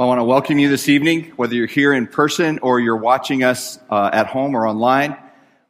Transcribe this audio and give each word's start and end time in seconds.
I 0.00 0.04
want 0.04 0.20
to 0.20 0.24
welcome 0.24 0.60
you 0.60 0.68
this 0.68 0.88
evening, 0.88 1.32
whether 1.34 1.56
you're 1.56 1.66
here 1.66 1.92
in 1.92 2.06
person 2.06 2.60
or 2.60 2.78
you're 2.78 2.96
watching 2.96 3.42
us 3.42 3.80
uh, 3.90 4.10
at 4.12 4.28
home 4.28 4.54
or 4.54 4.64
online. 4.64 5.10
I 5.10 5.20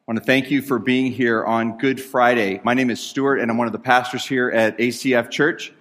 want 0.06 0.18
to 0.18 0.24
thank 0.24 0.50
you 0.50 0.60
for 0.60 0.78
being 0.78 1.10
here 1.10 1.46
on 1.46 1.78
Good 1.78 1.98
Friday. 1.98 2.60
My 2.62 2.74
name 2.74 2.90
is 2.90 3.00
Stuart, 3.00 3.38
and 3.38 3.50
I'm 3.50 3.56
one 3.56 3.68
of 3.68 3.72
the 3.72 3.78
pastors 3.78 4.26
here 4.26 4.50
at 4.50 4.76
ACF 4.76 5.30
Church. 5.30 5.72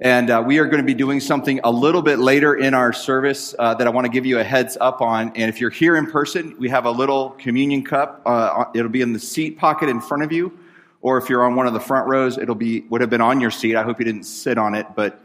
And 0.00 0.28
uh, 0.28 0.42
we 0.44 0.58
are 0.58 0.64
going 0.64 0.78
to 0.78 0.82
be 0.82 0.92
doing 0.92 1.20
something 1.20 1.60
a 1.62 1.70
little 1.70 2.02
bit 2.02 2.18
later 2.18 2.56
in 2.56 2.74
our 2.74 2.92
service 2.92 3.54
uh, 3.60 3.74
that 3.74 3.86
I 3.86 3.90
want 3.90 4.06
to 4.06 4.10
give 4.10 4.26
you 4.26 4.40
a 4.40 4.44
heads 4.44 4.76
up 4.80 5.00
on. 5.00 5.28
And 5.36 5.48
if 5.48 5.60
you're 5.60 5.70
here 5.70 5.94
in 5.94 6.10
person, 6.10 6.56
we 6.58 6.68
have 6.70 6.84
a 6.84 6.90
little 6.90 7.30
communion 7.38 7.84
cup. 7.84 8.22
Uh, 8.26 8.64
it'll 8.74 8.90
be 8.90 9.02
in 9.02 9.12
the 9.12 9.20
seat 9.20 9.56
pocket 9.56 9.88
in 9.88 10.00
front 10.00 10.24
of 10.24 10.32
you. 10.32 10.52
Or 11.00 11.16
if 11.16 11.28
you're 11.28 11.44
on 11.44 11.54
one 11.54 11.68
of 11.68 11.74
the 11.74 11.80
front 11.80 12.08
rows, 12.08 12.38
it'll 12.38 12.56
be 12.56 12.80
would 12.90 13.02
have 13.02 13.10
been 13.10 13.20
on 13.20 13.40
your 13.40 13.52
seat. 13.52 13.76
I 13.76 13.84
hope 13.84 14.00
you 14.00 14.04
didn't 14.04 14.24
sit 14.24 14.58
on 14.58 14.74
it, 14.74 14.88
but 14.96 15.22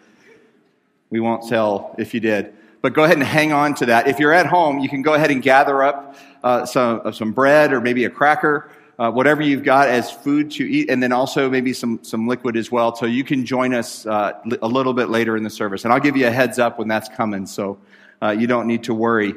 we 1.13 1.19
won't 1.19 1.47
tell 1.47 1.93
if 1.99 2.15
you 2.15 2.19
did. 2.19 2.55
But 2.81 2.95
go 2.95 3.03
ahead 3.03 3.17
and 3.17 3.25
hang 3.25 3.51
on 3.53 3.75
to 3.75 3.85
that. 3.85 4.07
If 4.07 4.17
you're 4.17 4.33
at 4.33 4.47
home, 4.47 4.79
you 4.79 4.89
can 4.89 5.03
go 5.03 5.13
ahead 5.13 5.29
and 5.29 5.43
gather 5.43 5.83
up 5.83 6.15
uh, 6.43 6.65
some, 6.65 7.01
uh, 7.05 7.11
some 7.11 7.33
bread 7.33 7.71
or 7.71 7.79
maybe 7.79 8.05
a 8.05 8.09
cracker, 8.09 8.71
uh, 8.97 9.11
whatever 9.11 9.43
you've 9.43 9.63
got 9.63 9.89
as 9.89 10.11
food 10.11 10.49
to 10.53 10.63
eat, 10.63 10.89
and 10.89 11.03
then 11.03 11.11
also 11.11 11.51
maybe 11.51 11.71
some, 11.71 11.99
some 12.01 12.27
liquid 12.27 12.57
as 12.57 12.71
well. 12.71 12.95
So 12.95 13.05
you 13.05 13.23
can 13.23 13.45
join 13.45 13.75
us 13.75 14.07
uh, 14.07 14.33
a 14.59 14.67
little 14.67 14.95
bit 14.95 15.09
later 15.09 15.37
in 15.37 15.43
the 15.43 15.51
service. 15.51 15.83
And 15.83 15.93
I'll 15.93 15.99
give 15.99 16.17
you 16.17 16.25
a 16.25 16.31
heads 16.31 16.57
up 16.57 16.79
when 16.79 16.87
that's 16.87 17.09
coming, 17.09 17.45
so 17.45 17.77
uh, 18.19 18.31
you 18.31 18.47
don't 18.47 18.65
need 18.65 18.85
to 18.85 18.95
worry. 18.95 19.35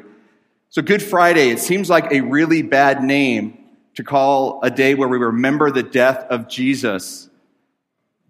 So, 0.69 0.81
Good 0.81 1.03
Friday, 1.03 1.49
it 1.49 1.59
seems 1.59 1.91
like 1.91 2.11
a 2.11 2.21
really 2.21 2.63
bad 2.63 3.03
name 3.03 3.55
to 3.93 4.03
call 4.03 4.61
a 4.63 4.71
day 4.71 4.95
where 4.95 5.07
we 5.07 5.19
remember 5.19 5.69
the 5.69 5.83
death 5.83 6.25
of 6.31 6.47
Jesus. 6.47 7.29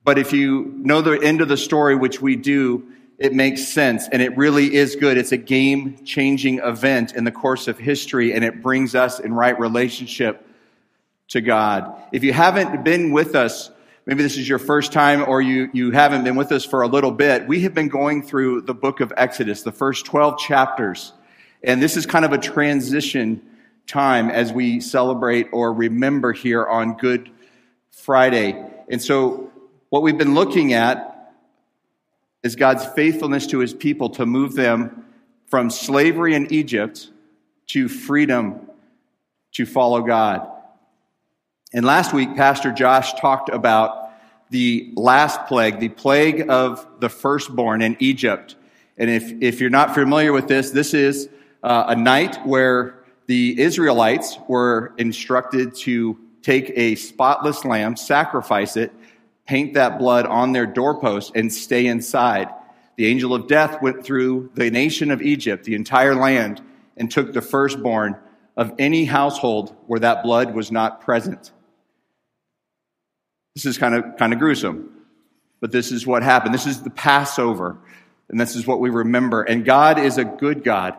But 0.03 0.17
if 0.17 0.33
you 0.33 0.73
know 0.75 1.01
the 1.01 1.13
end 1.13 1.39
of 1.39 1.47
the 1.47 1.57
story, 1.57 1.95
which 1.95 2.21
we 2.21 2.35
do, 2.35 2.91
it 3.17 3.33
makes 3.33 3.67
sense 3.67 4.07
and 4.11 4.21
it 4.21 4.37
really 4.37 4.75
is 4.75 4.95
good. 4.95 5.17
It's 5.17 5.31
a 5.31 5.37
game 5.37 6.03
changing 6.05 6.59
event 6.59 7.15
in 7.15 7.23
the 7.23 7.31
course 7.31 7.67
of 7.67 7.77
history 7.79 8.33
and 8.33 8.45
it 8.45 8.61
brings 8.61 8.93
us 8.93 9.19
in 9.19 9.33
right 9.33 9.59
relationship 9.59 10.45
to 11.29 11.41
God. 11.41 11.93
If 12.11 12.23
you 12.23 12.31
haven't 12.31 12.83
been 12.83 13.11
with 13.11 13.35
us, 13.35 13.71
maybe 14.05 14.21
this 14.21 14.37
is 14.37 14.47
your 14.47 14.59
first 14.59 14.93
time 14.93 15.27
or 15.27 15.41
you, 15.41 15.69
you 15.73 15.91
haven't 15.91 16.23
been 16.23 16.35
with 16.35 16.51
us 16.51 16.63
for 16.63 16.83
a 16.83 16.87
little 16.87 17.11
bit, 17.11 17.47
we 17.47 17.61
have 17.61 17.73
been 17.73 17.89
going 17.89 18.21
through 18.21 18.61
the 18.61 18.75
book 18.75 18.99
of 18.99 19.11
Exodus, 19.17 19.63
the 19.63 19.71
first 19.71 20.05
12 20.05 20.39
chapters. 20.39 21.11
And 21.63 21.81
this 21.81 21.97
is 21.97 22.05
kind 22.05 22.23
of 22.23 22.33
a 22.33 22.37
transition 22.37 23.41
time 23.87 24.29
as 24.29 24.53
we 24.53 24.79
celebrate 24.79 25.47
or 25.51 25.73
remember 25.73 26.33
here 26.33 26.65
on 26.65 26.97
Good 26.97 27.31
Friday. 27.89 28.63
And 28.89 29.01
so 29.01 29.51
what 29.89 30.03
we've 30.03 30.17
been 30.17 30.35
looking 30.35 30.73
at 30.73 31.16
is 32.43 32.55
God's 32.55 32.85
faithfulness 32.85 33.47
to 33.47 33.59
his 33.59 33.73
people 33.73 34.09
to 34.11 34.25
move 34.25 34.53
them 34.53 35.05
from 35.47 35.69
slavery 35.69 36.35
in 36.35 36.51
Egypt 36.53 37.09
to 37.67 37.89
freedom 37.89 38.69
to 39.53 39.65
follow 39.65 40.01
God. 40.01 40.47
And 41.73 41.85
last 41.85 42.13
week, 42.13 42.35
Pastor 42.35 42.71
Josh 42.71 43.13
talked 43.13 43.49
about 43.49 44.11
the 44.49 44.93
last 44.95 45.45
plague, 45.47 45.79
the 45.79 45.89
plague 45.89 46.49
of 46.49 46.85
the 46.99 47.09
firstborn 47.09 47.81
in 47.81 47.97
Egypt. 47.99 48.55
And 48.97 49.09
if, 49.09 49.33
if 49.41 49.59
you're 49.59 49.69
not 49.69 49.93
familiar 49.93 50.31
with 50.31 50.47
this, 50.47 50.71
this 50.71 50.93
is 50.93 51.29
uh, 51.63 51.85
a 51.89 51.95
night 51.95 52.37
where 52.45 53.03
the 53.25 53.59
Israelites 53.59 54.37
were 54.47 54.93
instructed 54.97 55.75
to 55.75 56.17
take 56.41 56.71
a 56.75 56.95
spotless 56.95 57.65
lamb, 57.65 57.97
sacrifice 57.97 58.77
it, 58.77 58.93
paint 59.47 59.73
that 59.73 59.97
blood 59.97 60.25
on 60.25 60.51
their 60.51 60.65
doorpost 60.67 61.31
and 61.33 61.51
stay 61.51 61.87
inside. 61.87 62.49
The 62.97 63.07
angel 63.07 63.33
of 63.33 63.47
death 63.47 63.81
went 63.81 64.03
through 64.03 64.51
the 64.53 64.69
nation 64.69 65.09
of 65.09 65.21
Egypt, 65.21 65.63
the 65.63 65.75
entire 65.75 66.15
land, 66.15 66.61
and 66.97 67.09
took 67.09 67.31
the 67.33 67.41
firstborn 67.41 68.17
of 68.57 68.73
any 68.77 69.05
household 69.05 69.75
where 69.87 69.99
that 70.01 70.23
blood 70.23 70.53
was 70.53 70.71
not 70.71 71.01
present. 71.01 71.51
This 73.55 73.65
is 73.65 73.77
kind 73.77 73.95
of, 73.95 74.17
kind 74.17 74.33
of 74.33 74.39
gruesome, 74.39 74.91
but 75.61 75.71
this 75.71 75.91
is 75.91 76.05
what 76.05 76.23
happened. 76.23 76.53
This 76.53 76.67
is 76.67 76.83
the 76.83 76.89
Passover, 76.89 77.77
and 78.29 78.39
this 78.39 78.55
is 78.55 78.67
what 78.67 78.79
we 78.79 78.89
remember. 78.89 79.43
And 79.43 79.63
God 79.63 79.97
is 79.97 80.17
a 80.17 80.25
good 80.25 80.63
God, 80.63 80.95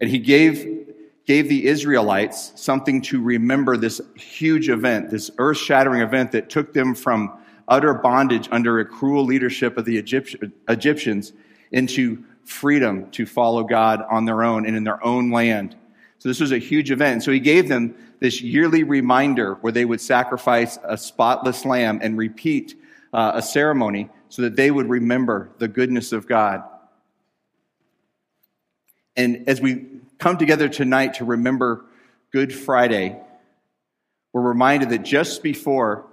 and 0.00 0.08
He 0.08 0.18
gave, 0.18 0.88
gave 1.26 1.48
the 1.48 1.66
Israelites 1.66 2.52
something 2.56 3.02
to 3.02 3.20
remember 3.20 3.76
this 3.76 4.00
huge 4.16 4.68
event, 4.68 5.10
this 5.10 5.30
earth 5.38 5.58
shattering 5.58 6.00
event 6.00 6.32
that 6.32 6.48
took 6.48 6.72
them 6.72 6.94
from 6.94 7.38
utter 7.68 7.94
bondage 7.94 8.48
under 8.50 8.78
a 8.78 8.84
cruel 8.84 9.24
leadership 9.24 9.76
of 9.76 9.84
the 9.84 9.98
Egyptians 9.98 11.32
into 11.72 12.24
freedom 12.44 13.10
to 13.12 13.26
follow 13.26 13.64
God 13.64 14.02
on 14.10 14.24
their 14.24 14.42
own 14.42 14.66
and 14.66 14.76
in 14.76 14.84
their 14.84 15.04
own 15.04 15.30
land. 15.30 15.76
So 16.18 16.28
this 16.28 16.40
was 16.40 16.52
a 16.52 16.58
huge 16.58 16.90
event. 16.90 17.22
So 17.22 17.32
he 17.32 17.40
gave 17.40 17.68
them 17.68 17.94
this 18.20 18.40
yearly 18.40 18.82
reminder 18.82 19.54
where 19.54 19.72
they 19.72 19.84
would 19.84 20.00
sacrifice 20.00 20.78
a 20.84 20.96
spotless 20.96 21.64
lamb 21.64 22.00
and 22.02 22.16
repeat 22.16 22.74
uh, 23.12 23.32
a 23.34 23.42
ceremony 23.42 24.08
so 24.28 24.42
that 24.42 24.56
they 24.56 24.70
would 24.70 24.88
remember 24.88 25.50
the 25.58 25.68
goodness 25.68 26.12
of 26.12 26.26
God. 26.26 26.62
And 29.16 29.48
as 29.48 29.60
we 29.60 29.86
come 30.18 30.38
together 30.38 30.68
tonight 30.68 31.14
to 31.14 31.24
remember 31.24 31.84
Good 32.32 32.54
Friday, 32.54 33.20
we're 34.32 34.42
reminded 34.42 34.90
that 34.90 35.02
just 35.02 35.42
before 35.42 36.06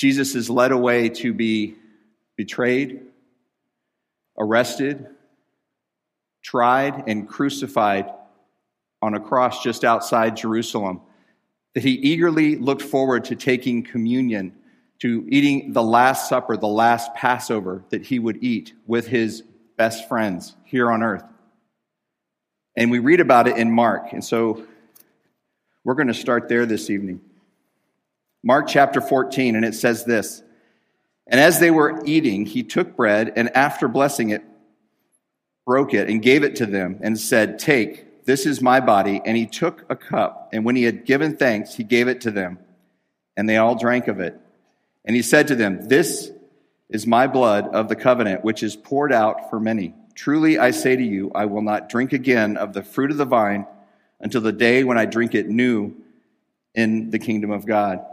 Jesus 0.00 0.34
is 0.34 0.48
led 0.48 0.72
away 0.72 1.10
to 1.10 1.34
be 1.34 1.74
betrayed, 2.34 3.02
arrested, 4.38 5.06
tried, 6.42 7.04
and 7.06 7.28
crucified 7.28 8.10
on 9.02 9.12
a 9.12 9.20
cross 9.20 9.62
just 9.62 9.84
outside 9.84 10.38
Jerusalem. 10.38 11.02
That 11.74 11.82
he 11.82 11.90
eagerly 11.90 12.56
looked 12.56 12.80
forward 12.80 13.26
to 13.26 13.36
taking 13.36 13.82
communion, 13.82 14.54
to 15.00 15.26
eating 15.28 15.74
the 15.74 15.82
Last 15.82 16.30
Supper, 16.30 16.56
the 16.56 16.66
last 16.66 17.12
Passover 17.14 17.84
that 17.90 18.06
he 18.06 18.18
would 18.18 18.42
eat 18.42 18.72
with 18.86 19.06
his 19.06 19.42
best 19.76 20.08
friends 20.08 20.56
here 20.64 20.90
on 20.90 21.02
earth. 21.02 21.24
And 22.74 22.90
we 22.90 23.00
read 23.00 23.20
about 23.20 23.48
it 23.48 23.58
in 23.58 23.70
Mark. 23.70 24.14
And 24.14 24.24
so 24.24 24.64
we're 25.84 25.94
going 25.94 26.08
to 26.08 26.14
start 26.14 26.48
there 26.48 26.64
this 26.64 26.88
evening. 26.88 27.20
Mark 28.42 28.68
chapter 28.68 29.00
14, 29.00 29.56
and 29.56 29.64
it 29.64 29.74
says 29.74 30.04
this 30.04 30.42
And 31.26 31.40
as 31.40 31.60
they 31.60 31.70
were 31.70 32.02
eating, 32.04 32.46
he 32.46 32.62
took 32.62 32.96
bread, 32.96 33.32
and 33.36 33.54
after 33.56 33.88
blessing 33.88 34.30
it, 34.30 34.42
broke 35.66 35.94
it 35.94 36.08
and 36.08 36.22
gave 36.22 36.42
it 36.42 36.56
to 36.56 36.66
them, 36.66 36.98
and 37.02 37.18
said, 37.18 37.58
Take, 37.58 38.24
this 38.24 38.46
is 38.46 38.60
my 38.60 38.80
body. 38.80 39.20
And 39.24 39.36
he 39.36 39.46
took 39.46 39.84
a 39.90 39.96
cup, 39.96 40.50
and 40.52 40.64
when 40.64 40.76
he 40.76 40.84
had 40.84 41.04
given 41.04 41.36
thanks, 41.36 41.74
he 41.74 41.84
gave 41.84 42.08
it 42.08 42.22
to 42.22 42.30
them, 42.30 42.58
and 43.36 43.48
they 43.48 43.58
all 43.58 43.74
drank 43.74 44.08
of 44.08 44.20
it. 44.20 44.38
And 45.04 45.14
he 45.14 45.22
said 45.22 45.48
to 45.48 45.54
them, 45.54 45.88
This 45.88 46.30
is 46.88 47.06
my 47.06 47.26
blood 47.26 47.68
of 47.68 47.88
the 47.88 47.96
covenant, 47.96 48.42
which 48.42 48.62
is 48.62 48.74
poured 48.74 49.12
out 49.12 49.50
for 49.50 49.60
many. 49.60 49.94
Truly 50.14 50.58
I 50.58 50.72
say 50.72 50.96
to 50.96 51.02
you, 51.02 51.30
I 51.34 51.44
will 51.44 51.62
not 51.62 51.88
drink 51.88 52.12
again 52.12 52.56
of 52.56 52.72
the 52.72 52.82
fruit 52.82 53.10
of 53.10 53.16
the 53.16 53.24
vine 53.24 53.66
until 54.18 54.40
the 54.40 54.52
day 54.52 54.84
when 54.84 54.98
I 54.98 55.04
drink 55.06 55.34
it 55.34 55.48
new 55.48 55.94
in 56.74 57.10
the 57.10 57.18
kingdom 57.18 57.50
of 57.50 57.64
God. 57.64 58.04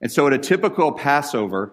And 0.00 0.10
so 0.10 0.26
at 0.26 0.32
a 0.32 0.38
typical 0.38 0.92
Passover, 0.92 1.72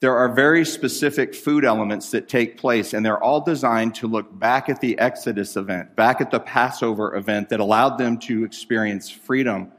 there 0.00 0.16
are 0.16 0.34
very 0.34 0.64
specific 0.64 1.32
food 1.32 1.64
elements 1.64 2.10
that 2.10 2.28
take 2.28 2.56
place, 2.56 2.92
and 2.92 3.06
they're 3.06 3.22
all 3.22 3.40
designed 3.40 3.94
to 3.94 4.08
look 4.08 4.36
back 4.36 4.68
at 4.68 4.80
the 4.80 4.98
Exodus 4.98 5.56
event, 5.56 5.94
back 5.94 6.20
at 6.20 6.32
the 6.32 6.40
Passover 6.40 7.14
event 7.14 7.50
that 7.50 7.60
allowed 7.60 7.98
them 7.98 8.18
to 8.18 8.44
experience 8.44 9.08
freedom 9.08 9.70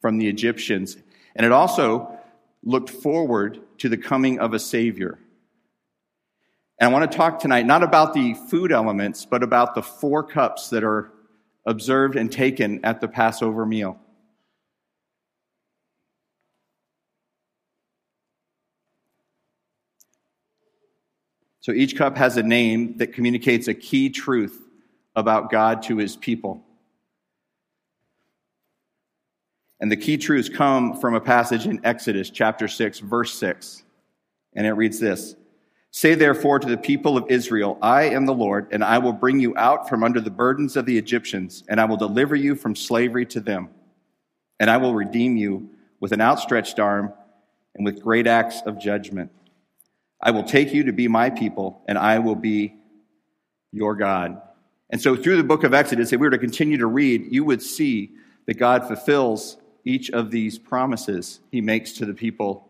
from 0.00 0.18
the 0.18 0.26
Egyptians. 0.26 0.96
And 1.36 1.46
it 1.46 1.52
also 1.52 2.18
looked 2.64 2.90
forward 2.90 3.60
to 3.78 3.88
the 3.88 3.96
coming 3.96 4.40
of 4.40 4.52
a 4.52 4.58
Savior. 4.58 5.18
And 6.80 6.90
I 6.90 6.92
want 6.92 7.10
to 7.10 7.16
talk 7.16 7.38
tonight 7.38 7.66
not 7.66 7.84
about 7.84 8.14
the 8.14 8.34
food 8.34 8.72
elements, 8.72 9.24
but 9.26 9.44
about 9.44 9.76
the 9.76 9.82
four 9.82 10.24
cups 10.24 10.70
that 10.70 10.82
are 10.82 11.12
observed 11.64 12.16
and 12.16 12.32
taken 12.32 12.84
at 12.84 13.00
the 13.00 13.06
Passover 13.06 13.64
meal. 13.64 13.98
So 21.66 21.72
each 21.72 21.96
cup 21.96 22.16
has 22.16 22.36
a 22.36 22.44
name 22.44 22.96
that 22.98 23.12
communicates 23.12 23.66
a 23.66 23.74
key 23.74 24.08
truth 24.08 24.68
about 25.16 25.50
God 25.50 25.82
to 25.82 25.96
his 25.96 26.14
people. 26.14 26.64
And 29.80 29.90
the 29.90 29.96
key 29.96 30.16
truths 30.16 30.48
come 30.48 31.00
from 31.00 31.16
a 31.16 31.20
passage 31.20 31.66
in 31.66 31.84
Exodus 31.84 32.30
chapter 32.30 32.68
6, 32.68 33.00
verse 33.00 33.34
6. 33.34 33.82
And 34.54 34.64
it 34.64 34.74
reads 34.74 35.00
this 35.00 35.34
Say 35.90 36.14
therefore 36.14 36.60
to 36.60 36.68
the 36.68 36.76
people 36.76 37.16
of 37.16 37.28
Israel, 37.28 37.78
I 37.82 38.10
am 38.10 38.26
the 38.26 38.32
Lord, 38.32 38.68
and 38.70 38.84
I 38.84 38.98
will 38.98 39.12
bring 39.12 39.40
you 39.40 39.52
out 39.56 39.88
from 39.88 40.04
under 40.04 40.20
the 40.20 40.30
burdens 40.30 40.76
of 40.76 40.86
the 40.86 40.96
Egyptians, 40.96 41.64
and 41.68 41.80
I 41.80 41.84
will 41.86 41.96
deliver 41.96 42.36
you 42.36 42.54
from 42.54 42.76
slavery 42.76 43.26
to 43.26 43.40
them. 43.40 43.70
And 44.60 44.70
I 44.70 44.76
will 44.76 44.94
redeem 44.94 45.36
you 45.36 45.68
with 45.98 46.12
an 46.12 46.20
outstretched 46.20 46.78
arm 46.78 47.12
and 47.74 47.84
with 47.84 48.04
great 48.04 48.28
acts 48.28 48.62
of 48.66 48.78
judgment. 48.78 49.32
I 50.26 50.32
will 50.32 50.42
take 50.42 50.74
you 50.74 50.82
to 50.82 50.92
be 50.92 51.06
my 51.06 51.30
people, 51.30 51.80
and 51.86 51.96
I 51.96 52.18
will 52.18 52.34
be 52.34 52.74
your 53.70 53.94
God. 53.94 54.42
And 54.90 55.00
so, 55.00 55.14
through 55.14 55.36
the 55.36 55.44
book 55.44 55.62
of 55.62 55.72
Exodus, 55.72 56.12
if 56.12 56.18
we 56.18 56.26
were 56.26 56.32
to 56.32 56.38
continue 56.38 56.76
to 56.78 56.86
read, 56.86 57.32
you 57.32 57.44
would 57.44 57.62
see 57.62 58.10
that 58.46 58.54
God 58.54 58.88
fulfills 58.88 59.56
each 59.84 60.10
of 60.10 60.32
these 60.32 60.58
promises 60.58 61.38
he 61.52 61.60
makes 61.60 61.92
to 61.92 62.04
the 62.04 62.12
people 62.12 62.66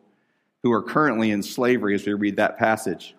who 0.62 0.70
are 0.70 0.82
currently 0.82 1.30
in 1.30 1.42
slavery 1.42 1.94
as 1.94 2.04
we 2.06 2.12
read 2.12 2.36
that 2.36 2.58
passage. 2.58 3.14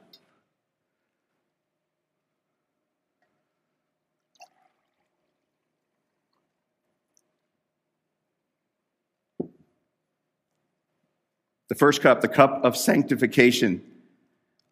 The 11.70 11.76
first 11.76 12.04
cup, 12.04 12.22
the 12.22 12.28
cup 12.28 12.64
of 12.64 12.78
sanctification. 12.78 13.82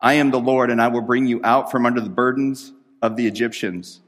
I 0.06 0.14
am 0.14 0.30
the 0.30 0.40
Lord, 0.40 0.70
and 0.70 0.80
I 0.80 0.90
will 0.90 1.02
bring 1.02 1.26
you 1.26 1.42
out 1.44 1.72
from 1.72 1.88
under 1.88 2.00
the 2.00 2.12
burdens 2.12 2.72
of 3.02 3.16
the 3.16 3.26
Egyptians. 3.26 4.02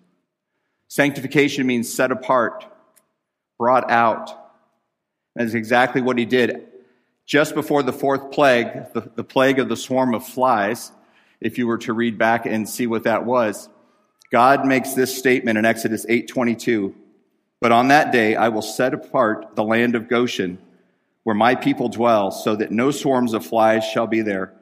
Sanctification 0.88 1.66
means 1.66 1.92
set 1.92 2.12
apart, 2.12 2.68
brought 3.58 3.90
out. 3.90 4.30
That 5.36 5.46
is 5.46 5.56
exactly 5.56 6.04
what 6.04 6.20
he 6.20 6.26
did. 6.26 6.68
Just 7.26 7.56
before 7.56 7.82
the 7.82 7.92
fourth 7.92 8.30
plague, 8.30 8.94
the, 8.94 9.10
the 9.16 9.24
plague 9.24 9.58
of 9.58 9.70
the 9.70 9.76
swarm 9.76 10.14
of 10.14 10.24
flies, 10.24 10.92
if 11.42 11.58
you 11.58 11.66
were 11.66 11.80
to 11.80 11.94
read 11.94 12.20
back 12.20 12.46
and 12.46 12.70
see 12.70 12.86
what 12.86 13.06
that 13.06 13.26
was, 13.26 13.68
God 14.32 14.68
makes 14.68 14.94
this 14.94 15.18
statement 15.18 15.58
in 15.58 15.66
Exodus 15.66 16.06
8:22. 16.06 16.94
But 17.60 17.72
on 17.72 17.88
that 17.88 18.12
day 18.12 18.36
I 18.36 18.50
will 18.50 18.62
set 18.62 18.94
apart 18.94 19.56
the 19.56 19.64
land 19.64 19.96
of 19.96 20.08
Goshen, 20.08 20.60
where 21.24 21.36
my 21.36 21.56
people 21.56 21.90
dwell, 21.90 22.30
so 22.30 22.56
that 22.56 22.70
no 22.70 22.92
swarms 22.92 23.34
of 23.34 23.44
flies 23.44 23.84
shall 23.84 24.06
be 24.06 24.22
there, 24.22 24.54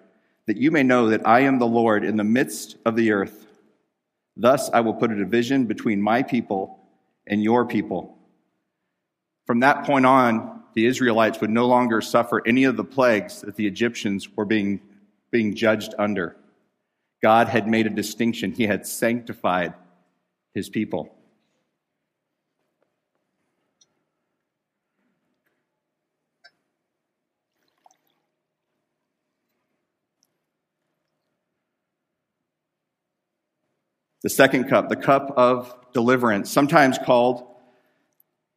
that 0.48 0.58
you 0.58 0.72
may 0.72 0.84
know 0.84 1.10
that 1.10 1.28
I 1.28 1.42
am 1.42 1.60
the 1.60 1.68
Lord 1.68 2.04
in 2.04 2.18
the 2.18 2.24
midst 2.24 2.78
of 2.86 2.96
the 2.96 3.12
earth. 3.12 3.48
Thus 4.38 4.70
I 4.72 4.82
will 4.82 4.94
put 4.94 5.12
a 5.12 5.16
division 5.16 5.66
between 5.66 6.02
my 6.02 6.24
people 6.24 6.80
and 7.26 7.44
your 7.44 7.66
people. 7.66 8.18
From 9.46 9.62
that 9.62 9.86
point 9.86 10.06
on, 10.06 10.64
the 10.74 10.86
Israelites 10.86 11.40
would 11.40 11.50
no 11.50 11.68
longer 11.68 12.02
suffer 12.02 12.46
any 12.46 12.66
of 12.66 12.76
the 12.76 12.84
plagues 12.84 13.42
that 13.42 13.56
the 13.56 13.66
Egyptians 13.66 14.28
were 14.36 14.46
being, 14.46 14.82
being 15.32 15.56
judged 15.56 15.94
under. 15.98 16.36
God 17.24 17.48
had 17.48 17.68
made 17.68 17.88
a 17.88 17.92
distinction, 17.92 18.52
He 18.52 18.68
had 18.68 18.86
sanctified 18.86 19.74
His 20.54 20.70
people. 20.70 21.15
The 34.25 34.31
second 34.31 34.69
cup, 34.69 34.89
the 34.89 34.95
cup 34.95 35.36
of 35.38 35.72
deliverance, 35.94 36.50
sometimes 36.50 36.98
called 36.98 37.44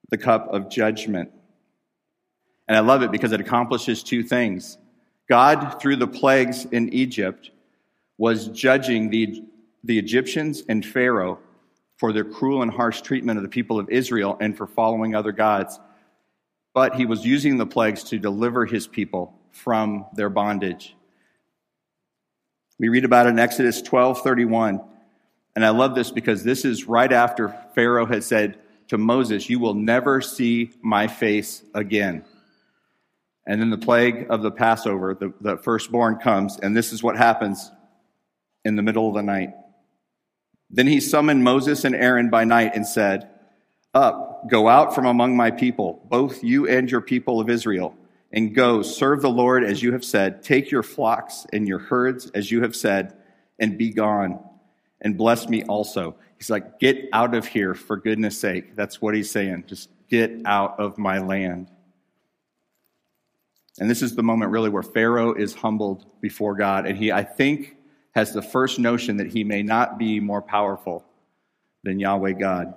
the 0.08 0.16
cup 0.16 0.48
of 0.48 0.70
judgment. 0.70 1.30
And 2.66 2.74
I 2.74 2.80
love 2.80 3.02
it 3.02 3.10
because 3.10 3.32
it 3.32 3.40
accomplishes 3.42 4.02
two 4.02 4.22
things. 4.22 4.78
God, 5.28 5.78
through 5.78 5.96
the 5.96 6.06
plagues 6.06 6.64
in 6.64 6.90
Egypt, 6.94 7.50
was 8.16 8.48
judging 8.48 9.10
the, 9.10 9.44
the 9.84 9.98
Egyptians 9.98 10.62
and 10.70 10.86
Pharaoh 10.86 11.38
for 11.98 12.14
their 12.14 12.24
cruel 12.24 12.62
and 12.62 12.72
harsh 12.72 13.02
treatment 13.02 13.36
of 13.36 13.42
the 13.42 13.50
people 13.50 13.78
of 13.78 13.90
Israel 13.90 14.38
and 14.40 14.56
for 14.56 14.66
following 14.66 15.14
other 15.14 15.32
gods. 15.32 15.78
But 16.72 16.94
he 16.94 17.04
was 17.04 17.26
using 17.26 17.58
the 17.58 17.66
plagues 17.66 18.04
to 18.04 18.18
deliver 18.18 18.64
his 18.64 18.86
people 18.86 19.38
from 19.50 20.06
their 20.14 20.30
bondage. 20.30 20.96
We 22.78 22.88
read 22.88 23.04
about 23.04 23.26
it 23.26 23.30
in 23.30 23.38
Exodus 23.38 23.82
12 23.82 24.22
31. 24.22 24.80
And 25.58 25.66
I 25.66 25.70
love 25.70 25.96
this 25.96 26.12
because 26.12 26.44
this 26.44 26.64
is 26.64 26.84
right 26.84 27.12
after 27.12 27.48
Pharaoh 27.74 28.06
had 28.06 28.22
said 28.22 28.60
to 28.90 28.96
Moses, 28.96 29.50
You 29.50 29.58
will 29.58 29.74
never 29.74 30.20
see 30.20 30.70
my 30.82 31.08
face 31.08 31.64
again. 31.74 32.24
And 33.44 33.60
then 33.60 33.70
the 33.70 33.76
plague 33.76 34.28
of 34.30 34.42
the 34.42 34.52
Passover, 34.52 35.16
the, 35.18 35.32
the 35.40 35.56
firstborn 35.56 36.18
comes, 36.18 36.60
and 36.60 36.76
this 36.76 36.92
is 36.92 37.02
what 37.02 37.16
happens 37.16 37.72
in 38.64 38.76
the 38.76 38.82
middle 38.82 39.08
of 39.08 39.14
the 39.14 39.22
night. 39.24 39.50
Then 40.70 40.86
he 40.86 41.00
summoned 41.00 41.42
Moses 41.42 41.84
and 41.84 41.96
Aaron 41.96 42.30
by 42.30 42.44
night 42.44 42.76
and 42.76 42.86
said, 42.86 43.28
Up, 43.92 44.48
go 44.48 44.68
out 44.68 44.94
from 44.94 45.06
among 45.06 45.36
my 45.36 45.50
people, 45.50 46.06
both 46.08 46.44
you 46.44 46.68
and 46.68 46.88
your 46.88 47.00
people 47.00 47.40
of 47.40 47.50
Israel, 47.50 47.96
and 48.30 48.54
go 48.54 48.82
serve 48.82 49.22
the 49.22 49.28
Lord 49.28 49.64
as 49.64 49.82
you 49.82 49.90
have 49.90 50.04
said. 50.04 50.44
Take 50.44 50.70
your 50.70 50.84
flocks 50.84 51.48
and 51.52 51.66
your 51.66 51.80
herds 51.80 52.30
as 52.30 52.48
you 52.48 52.62
have 52.62 52.76
said, 52.76 53.16
and 53.58 53.76
be 53.76 53.90
gone 53.90 54.38
and 55.00 55.16
bless 55.16 55.48
me 55.48 55.62
also. 55.64 56.16
He's 56.36 56.50
like, 56.50 56.78
get 56.78 57.08
out 57.12 57.34
of 57.34 57.46
here 57.46 57.74
for 57.74 57.96
goodness 57.96 58.38
sake. 58.38 58.74
That's 58.76 59.00
what 59.00 59.14
he's 59.14 59.30
saying. 59.30 59.64
Just 59.66 59.90
get 60.08 60.32
out 60.44 60.78
of 60.78 60.98
my 60.98 61.18
land. 61.18 61.70
And 63.80 63.88
this 63.88 64.02
is 64.02 64.14
the 64.14 64.22
moment 64.22 64.50
really 64.50 64.70
where 64.70 64.82
Pharaoh 64.82 65.34
is 65.34 65.54
humbled 65.54 66.04
before 66.20 66.54
God. 66.54 66.86
And 66.86 66.98
he, 66.98 67.12
I 67.12 67.22
think, 67.22 67.76
has 68.12 68.32
the 68.32 68.42
first 68.42 68.78
notion 68.78 69.18
that 69.18 69.28
he 69.28 69.44
may 69.44 69.62
not 69.62 69.98
be 69.98 70.18
more 70.18 70.42
powerful 70.42 71.04
than 71.84 72.00
Yahweh 72.00 72.32
God. 72.32 72.74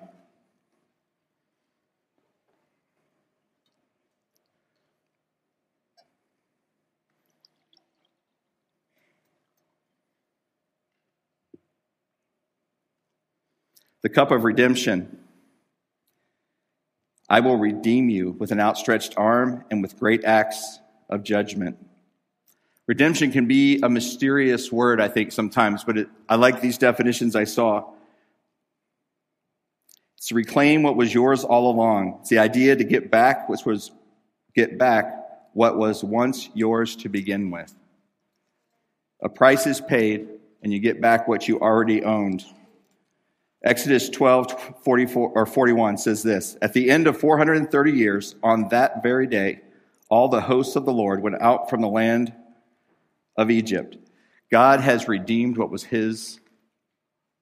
The 14.01 14.09
cup 14.09 14.31
of 14.31 14.43
redemption. 14.43 15.19
I 17.29 17.39
will 17.39 17.57
redeem 17.57 18.09
you 18.09 18.31
with 18.31 18.51
an 18.51 18.59
outstretched 18.59 19.13
arm 19.17 19.63
and 19.71 19.81
with 19.81 19.97
great 19.97 20.25
acts 20.25 20.79
of 21.09 21.23
judgment. 21.23 21.77
Redemption 22.87 23.31
can 23.31 23.47
be 23.47 23.79
a 23.81 23.89
mysterious 23.89 24.71
word, 24.71 24.99
I 24.99 25.07
think, 25.07 25.31
sometimes, 25.31 25.83
but 25.83 25.97
it, 25.97 26.09
I 26.27 26.35
like 26.35 26.59
these 26.59 26.77
definitions 26.77 27.35
I 27.35 27.45
saw. 27.45 27.89
It's 30.17 30.27
to 30.27 30.35
reclaim 30.35 30.83
what 30.83 30.97
was 30.97 31.13
yours 31.13 31.43
all 31.43 31.71
along. 31.71 32.17
It's 32.19 32.29
the 32.29 32.39
idea 32.39 32.75
to 32.75 32.83
get 32.83 33.09
back, 33.09 33.47
which 33.47 33.65
was 33.65 33.91
get 34.55 34.77
back 34.77 35.17
what 35.53 35.77
was 35.77 36.03
once 36.03 36.49
yours 36.53 36.95
to 36.97 37.09
begin 37.09 37.49
with. 37.49 37.73
A 39.23 39.29
price 39.29 39.67
is 39.67 39.79
paid, 39.79 40.27
and 40.63 40.73
you 40.73 40.79
get 40.79 40.99
back 40.99 41.27
what 41.27 41.47
you 41.47 41.59
already 41.59 42.03
owned. 42.03 42.43
Exodus 43.63 44.09
12, 44.09 44.83
44, 44.83 45.31
or 45.35 45.45
41 45.45 45.97
says 45.97 46.23
this 46.23 46.57
At 46.61 46.73
the 46.73 46.89
end 46.89 47.07
of 47.07 47.19
430 47.19 47.91
years, 47.91 48.35
on 48.41 48.69
that 48.69 49.03
very 49.03 49.27
day, 49.27 49.61
all 50.09 50.27
the 50.27 50.41
hosts 50.41 50.75
of 50.75 50.85
the 50.85 50.93
Lord 50.93 51.21
went 51.21 51.41
out 51.41 51.69
from 51.69 51.81
the 51.81 51.87
land 51.87 52.33
of 53.37 53.51
Egypt. 53.51 53.97
God 54.51 54.81
has 54.81 55.07
redeemed 55.07 55.57
what 55.57 55.69
was 55.69 55.83
his 55.83 56.39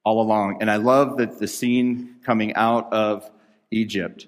all 0.03 0.21
along. 0.21 0.57
And 0.61 0.69
I 0.69 0.75
love 0.75 1.17
that 1.17 1.39
the 1.39 1.47
scene 1.47 2.17
coming 2.23 2.53
out 2.55 2.91
of 2.93 3.29
Egypt. 3.71 4.27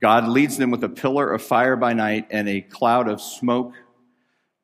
God 0.00 0.28
leads 0.28 0.56
them 0.56 0.70
with 0.70 0.84
a 0.84 0.88
pillar 0.88 1.32
of 1.32 1.42
fire 1.42 1.76
by 1.76 1.92
night 1.92 2.28
and 2.30 2.48
a 2.48 2.60
cloud 2.60 3.08
of 3.08 3.20
smoke 3.20 3.74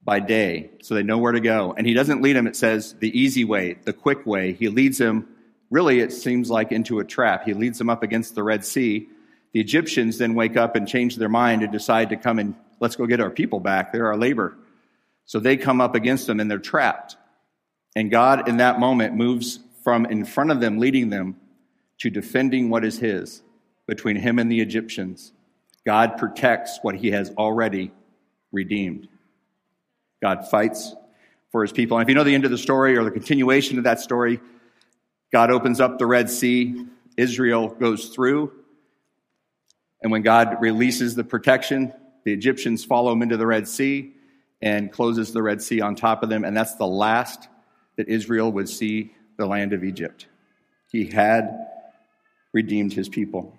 by 0.04 0.20
day, 0.20 0.70
so 0.82 0.94
they 0.94 1.02
know 1.02 1.18
where 1.18 1.32
to 1.32 1.40
go. 1.40 1.74
And 1.76 1.86
he 1.86 1.94
doesn't 1.94 2.22
lead 2.22 2.34
them, 2.34 2.46
it 2.46 2.56
says, 2.56 2.94
the 2.98 3.16
easy 3.18 3.44
way, 3.44 3.76
the 3.84 3.92
quick 3.92 4.26
way. 4.26 4.52
He 4.52 4.68
leads 4.68 4.98
them 4.98 5.28
really, 5.72 6.00
it 6.00 6.12
seems 6.12 6.50
like 6.50 6.70
into 6.70 7.00
a 7.00 7.04
trap. 7.04 7.44
He 7.44 7.54
leads 7.54 7.78
them 7.78 7.90
up 7.90 8.02
against 8.02 8.34
the 8.34 8.42
Red 8.42 8.64
Sea. 8.64 9.08
The 9.52 9.60
Egyptians 9.60 10.18
then 10.18 10.34
wake 10.34 10.56
up 10.56 10.76
and 10.76 10.86
change 10.86 11.16
their 11.16 11.28
mind 11.28 11.62
and 11.62 11.72
decide 11.72 12.10
to 12.10 12.16
come 12.16 12.38
and 12.38 12.54
let's 12.78 12.94
go 12.94 13.06
get 13.06 13.20
our 13.20 13.30
people 13.30 13.58
back. 13.58 13.92
They're 13.92 14.06
our 14.06 14.16
labor. 14.16 14.56
So 15.24 15.40
they 15.40 15.56
come 15.56 15.80
up 15.80 15.94
against 15.94 16.26
them 16.26 16.40
and 16.40 16.50
they're 16.50 16.58
trapped. 16.58 17.16
And 17.96 18.10
God, 18.10 18.48
in 18.48 18.58
that 18.58 18.78
moment, 18.78 19.14
moves 19.14 19.58
from 19.82 20.06
in 20.06 20.24
front 20.24 20.50
of 20.50 20.60
them, 20.60 20.78
leading 20.78 21.10
them, 21.10 21.36
to 21.98 22.10
defending 22.10 22.68
what 22.70 22.84
is 22.84 22.98
His 22.98 23.42
between 23.86 24.16
Him 24.16 24.38
and 24.38 24.50
the 24.50 24.60
Egyptians. 24.60 25.32
God 25.84 26.16
protects 26.18 26.78
what 26.82 26.94
He 26.94 27.10
has 27.10 27.30
already 27.36 27.92
redeemed. 28.52 29.08
God 30.20 30.48
fights 30.48 30.94
for 31.50 31.62
his 31.62 31.72
people. 31.72 31.98
And 31.98 32.04
if 32.04 32.08
you 32.08 32.14
know 32.14 32.24
the 32.24 32.34
end 32.34 32.44
of 32.44 32.50
the 32.50 32.58
story 32.58 32.96
or 32.96 33.04
the 33.04 33.10
continuation 33.10 33.78
of 33.78 33.84
that 33.84 34.00
story, 34.00 34.40
God 35.32 35.50
opens 35.50 35.80
up 35.80 35.98
the 35.98 36.06
Red 36.06 36.28
Sea, 36.28 36.86
Israel 37.16 37.68
goes 37.68 38.08
through, 38.08 38.52
and 40.02 40.12
when 40.12 40.22
God 40.22 40.58
releases 40.60 41.14
the 41.14 41.24
protection, 41.24 41.92
the 42.24 42.32
Egyptians 42.32 42.84
follow 42.84 43.12
him 43.12 43.22
into 43.22 43.36
the 43.36 43.46
Red 43.46 43.66
Sea 43.66 44.12
and 44.60 44.92
closes 44.92 45.32
the 45.32 45.42
Red 45.42 45.62
Sea 45.62 45.80
on 45.80 45.96
top 45.96 46.22
of 46.22 46.28
them, 46.28 46.44
and 46.44 46.56
that's 46.56 46.74
the 46.76 46.86
last 46.86 47.48
that 47.96 48.08
Israel 48.08 48.52
would 48.52 48.68
see 48.68 49.14
the 49.36 49.46
land 49.46 49.72
of 49.72 49.84
Egypt. 49.84 50.26
He 50.90 51.06
had 51.06 51.66
redeemed 52.52 52.92
his 52.92 53.08
people. 53.08 53.58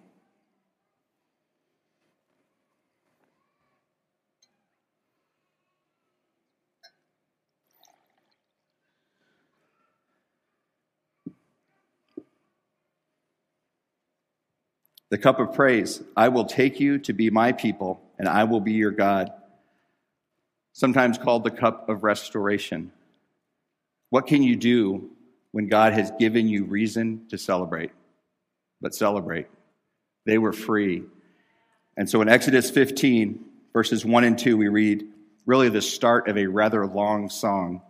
The 15.14 15.20
cup 15.20 15.40
of 15.40 15.54
praise, 15.54 16.02
I 16.18 16.30
will 16.30 16.46
take 16.46 16.80
you 16.80 16.98
to 16.98 17.14
be 17.14 17.30
my 17.30 17.52
people, 17.52 18.02
and 18.18 18.28
I 18.28 18.46
will 18.46 18.62
be 18.62 18.72
your 18.72 18.90
God. 18.90 19.32
Sometimes 20.72 21.20
called 21.20 21.44
the 21.44 21.52
cup 21.52 21.88
of 21.88 22.04
restoration. 22.04 22.92
What 24.10 24.26
can 24.26 24.42
you 24.42 24.56
do 24.56 25.12
when 25.52 25.68
God 25.68 25.94
has 25.94 26.10
given 26.18 26.48
you 26.48 26.64
reason 26.64 27.28
to 27.30 27.38
celebrate? 27.38 27.92
But 28.82 28.96
celebrate. 28.96 29.46
They 30.26 30.40
were 30.40 30.52
free. 30.52 31.04
And 31.96 32.10
so 32.10 32.24
in 32.24 32.28
Exodus 32.28 32.72
15, 32.72 33.46
verses 33.72 34.04
1 34.04 34.24
and 34.24 34.40
2, 34.40 34.58
we 34.58 34.68
read 34.68 35.06
really 35.46 35.70
the 35.70 35.84
start 35.84 36.28
of 36.28 36.40
a 36.40 36.48
rather 36.48 36.88
long 36.88 37.30
song. 37.30 37.84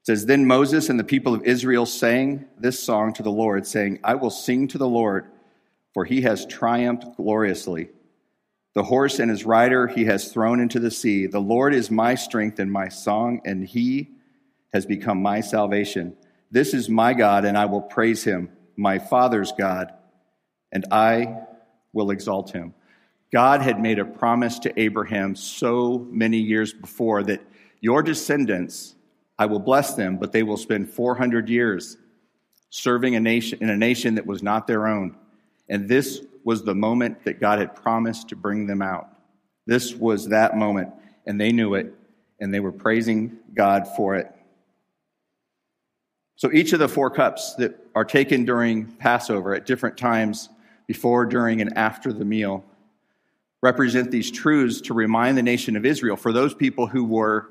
It 0.00 0.06
says, 0.06 0.26
Then 0.26 0.44
Moses 0.44 0.88
and 0.88 0.98
the 0.98 1.04
people 1.04 1.34
of 1.34 1.44
Israel 1.44 1.86
sang 1.86 2.46
this 2.58 2.82
song 2.82 3.12
to 3.12 3.22
the 3.22 3.30
Lord, 3.30 3.64
saying, 3.64 4.00
I 4.02 4.16
will 4.16 4.30
sing 4.30 4.66
to 4.66 4.78
the 4.78 4.88
Lord 4.88 5.30
for 5.94 6.04
he 6.04 6.22
has 6.22 6.44
triumphed 6.44 7.16
gloriously. 7.16 7.88
The 8.74 8.82
horse 8.82 9.20
and 9.20 9.30
his 9.30 9.46
rider 9.46 9.86
he 9.86 10.04
has 10.06 10.32
thrown 10.32 10.60
into 10.60 10.80
the 10.80 10.90
sea. 10.90 11.26
The 11.26 11.40
Lord 11.40 11.72
is 11.72 11.90
my 11.90 12.16
strength 12.16 12.58
and 12.58 12.70
my 12.70 12.88
song, 12.88 13.40
and 13.44 13.64
he 13.64 14.10
has 14.72 14.84
become 14.84 15.22
my 15.22 15.40
salvation. 15.40 16.16
This 16.50 16.74
is 16.74 16.88
my 16.88 17.14
God, 17.14 17.44
and 17.44 17.56
I 17.56 17.66
will 17.66 17.80
praise 17.80 18.24
him, 18.24 18.50
my 18.76 18.98
Father's 18.98 19.52
God, 19.52 19.92
and 20.72 20.84
I 20.90 21.42
will 21.92 22.10
exalt 22.10 22.50
him. 22.50 22.74
God 23.32 23.62
had 23.62 23.80
made 23.80 24.00
a 24.00 24.04
promise 24.04 24.58
to 24.60 24.80
Abraham 24.80 25.36
so 25.36 26.06
many 26.10 26.38
years 26.38 26.72
before 26.72 27.22
that 27.24 27.40
your 27.80 28.02
descendants, 28.02 28.94
I 29.38 29.46
will 29.46 29.60
bless 29.60 29.94
them, 29.94 30.16
but 30.18 30.32
they 30.32 30.42
will 30.42 30.56
spend 30.56 30.90
400 30.90 31.48
years 31.48 31.96
serving 32.70 33.14
a 33.14 33.20
nation 33.20 33.58
in 33.60 33.70
a 33.70 33.76
nation 33.76 34.16
that 34.16 34.26
was 34.26 34.42
not 34.42 34.66
their 34.66 34.88
own. 34.88 35.16
And 35.68 35.88
this 35.88 36.20
was 36.44 36.62
the 36.62 36.74
moment 36.74 37.24
that 37.24 37.40
God 37.40 37.58
had 37.58 37.74
promised 37.74 38.28
to 38.28 38.36
bring 38.36 38.66
them 38.66 38.82
out. 38.82 39.08
This 39.66 39.94
was 39.94 40.28
that 40.28 40.56
moment, 40.56 40.90
and 41.26 41.40
they 41.40 41.52
knew 41.52 41.74
it, 41.74 41.94
and 42.38 42.52
they 42.52 42.60
were 42.60 42.72
praising 42.72 43.38
God 43.54 43.88
for 43.96 44.14
it. 44.16 44.30
So 46.36 46.52
each 46.52 46.72
of 46.72 46.80
the 46.80 46.88
four 46.88 47.10
cups 47.10 47.54
that 47.54 47.78
are 47.94 48.04
taken 48.04 48.44
during 48.44 48.86
Passover 48.86 49.54
at 49.54 49.66
different 49.66 49.96
times, 49.96 50.48
before, 50.86 51.24
during, 51.24 51.60
and 51.60 51.78
after 51.78 52.12
the 52.12 52.24
meal, 52.24 52.64
represent 53.62 54.10
these 54.10 54.30
truths 54.30 54.82
to 54.82 54.92
remind 54.92 55.38
the 55.38 55.42
nation 55.42 55.76
of 55.76 55.86
Israel, 55.86 56.16
for 56.16 56.32
those 56.32 56.52
people 56.52 56.86
who 56.86 57.04
were 57.04 57.48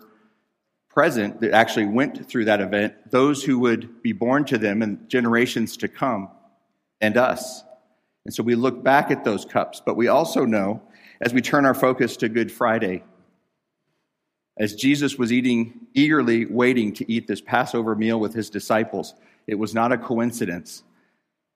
present 0.89 1.41
that 1.41 1.53
actually 1.53 1.87
went 1.87 2.29
through 2.29 2.45
that 2.45 2.61
event, 2.61 2.93
those 3.09 3.43
who 3.43 3.57
would 3.57 4.03
be 4.03 4.11
born 4.11 4.45
to 4.45 4.59
them 4.59 4.83
in 4.83 5.07
generations 5.07 5.77
to 5.77 5.87
come, 5.87 6.29
and 7.01 7.17
us. 7.17 7.63
And 8.25 8.33
so 8.33 8.43
we 8.43 8.55
look 8.55 8.83
back 8.83 9.11
at 9.11 9.23
those 9.23 9.45
cups, 9.45 9.81
but 9.85 9.97
we 9.97 10.07
also 10.07 10.45
know 10.45 10.81
as 11.21 11.33
we 11.33 11.41
turn 11.41 11.65
our 11.65 11.73
focus 11.73 12.17
to 12.17 12.29
Good 12.29 12.51
Friday, 12.51 13.03
as 14.57 14.75
Jesus 14.75 15.17
was 15.17 15.33
eating, 15.33 15.87
eagerly 15.93 16.45
waiting 16.45 16.93
to 16.93 17.11
eat 17.11 17.27
this 17.27 17.41
Passover 17.41 17.95
meal 17.95 18.19
with 18.19 18.33
his 18.33 18.49
disciples, 18.49 19.15
it 19.47 19.55
was 19.55 19.73
not 19.73 19.91
a 19.91 19.97
coincidence. 19.97 20.83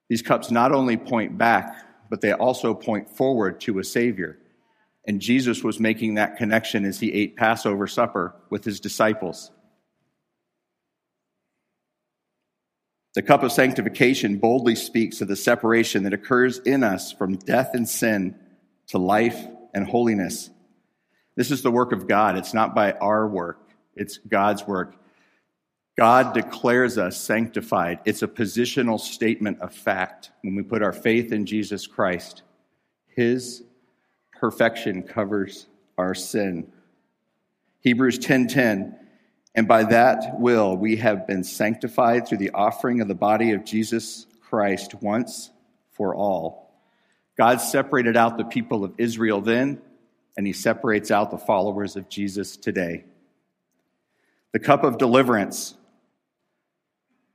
These 0.09 0.21
cups 0.21 0.51
not 0.51 0.71
only 0.71 0.97
point 0.97 1.37
back, 1.37 1.85
but 2.09 2.21
they 2.21 2.31
also 2.31 2.73
point 2.73 3.09
forward 3.09 3.61
to 3.61 3.79
a 3.79 3.83
Savior. 3.83 4.39
And 5.05 5.21
Jesus 5.21 5.63
was 5.63 5.79
making 5.79 6.15
that 6.15 6.37
connection 6.37 6.85
as 6.85 6.99
he 6.99 7.13
ate 7.13 7.37
Passover 7.37 7.87
supper 7.87 8.35
with 8.49 8.63
his 8.63 8.79
disciples. 8.79 9.51
The 13.17 13.23
cup 13.23 13.41
of 13.41 13.51
sanctification 13.51 14.37
boldly 14.37 14.75
speaks 14.75 15.21
of 15.21 15.27
the 15.27 15.35
separation 15.35 16.03
that 16.03 16.13
occurs 16.13 16.59
in 16.59 16.83
us 16.83 17.11
from 17.11 17.35
death 17.35 17.71
and 17.73 17.89
sin 17.89 18.35
to 18.89 18.99
life 18.99 19.43
and 19.73 19.87
holiness. 19.87 20.51
This 21.35 21.49
is 21.49 21.63
the 21.63 21.71
work 21.71 21.93
of 21.93 22.07
God. 22.07 22.37
It's 22.37 22.53
not 22.53 22.75
by 22.75 22.91
our 22.91 23.27
work, 23.27 23.71
it's 23.95 24.19
God's 24.19 24.67
work. 24.67 24.97
God 25.97 26.35
declares 26.35 26.99
us 26.99 27.17
sanctified. 27.17 28.01
It's 28.05 28.21
a 28.21 28.27
positional 28.27 28.99
statement 28.99 29.61
of 29.61 29.73
fact 29.73 30.29
when 30.43 30.53
we 30.53 30.61
put 30.61 30.83
our 30.83 30.93
faith 30.93 31.31
in 31.31 31.47
Jesus 31.47 31.87
Christ. 31.87 32.43
His 33.07 33.63
perfection 34.31 35.01
covers 35.01 35.65
our 35.97 36.13
sin. 36.13 36.71
Hebrews 37.79 38.19
10:10 38.19 38.95
and 39.57 39.67
by 39.67 39.83
that 39.85 40.39
will 40.39 40.77
we 40.77 40.95
have 40.97 41.25
been 41.25 41.43
sanctified 41.43 42.27
through 42.27 42.37
the 42.37 42.51
offering 42.51 43.01
of 43.01 43.07
the 43.07 43.15
body 43.15 43.51
of 43.51 43.65
Jesus 43.65 44.27
Christ 44.39 44.93
once 45.01 45.49
for 45.91 46.15
all. 46.15 46.71
God 47.37 47.59
separated 47.59 48.15
out 48.15 48.37
the 48.37 48.45
people 48.45 48.83
of 48.83 48.93
Israel 48.99 49.41
then, 49.41 49.81
and 50.37 50.45
he 50.45 50.53
separates 50.53 51.09
out 51.09 51.31
the 51.31 51.39
followers 51.39 51.95
of 51.95 52.07
Jesus 52.07 52.55
today. 52.55 53.03
The 54.53 54.59
cup 54.59 54.83
of 54.83 54.99
deliverance 54.99 55.75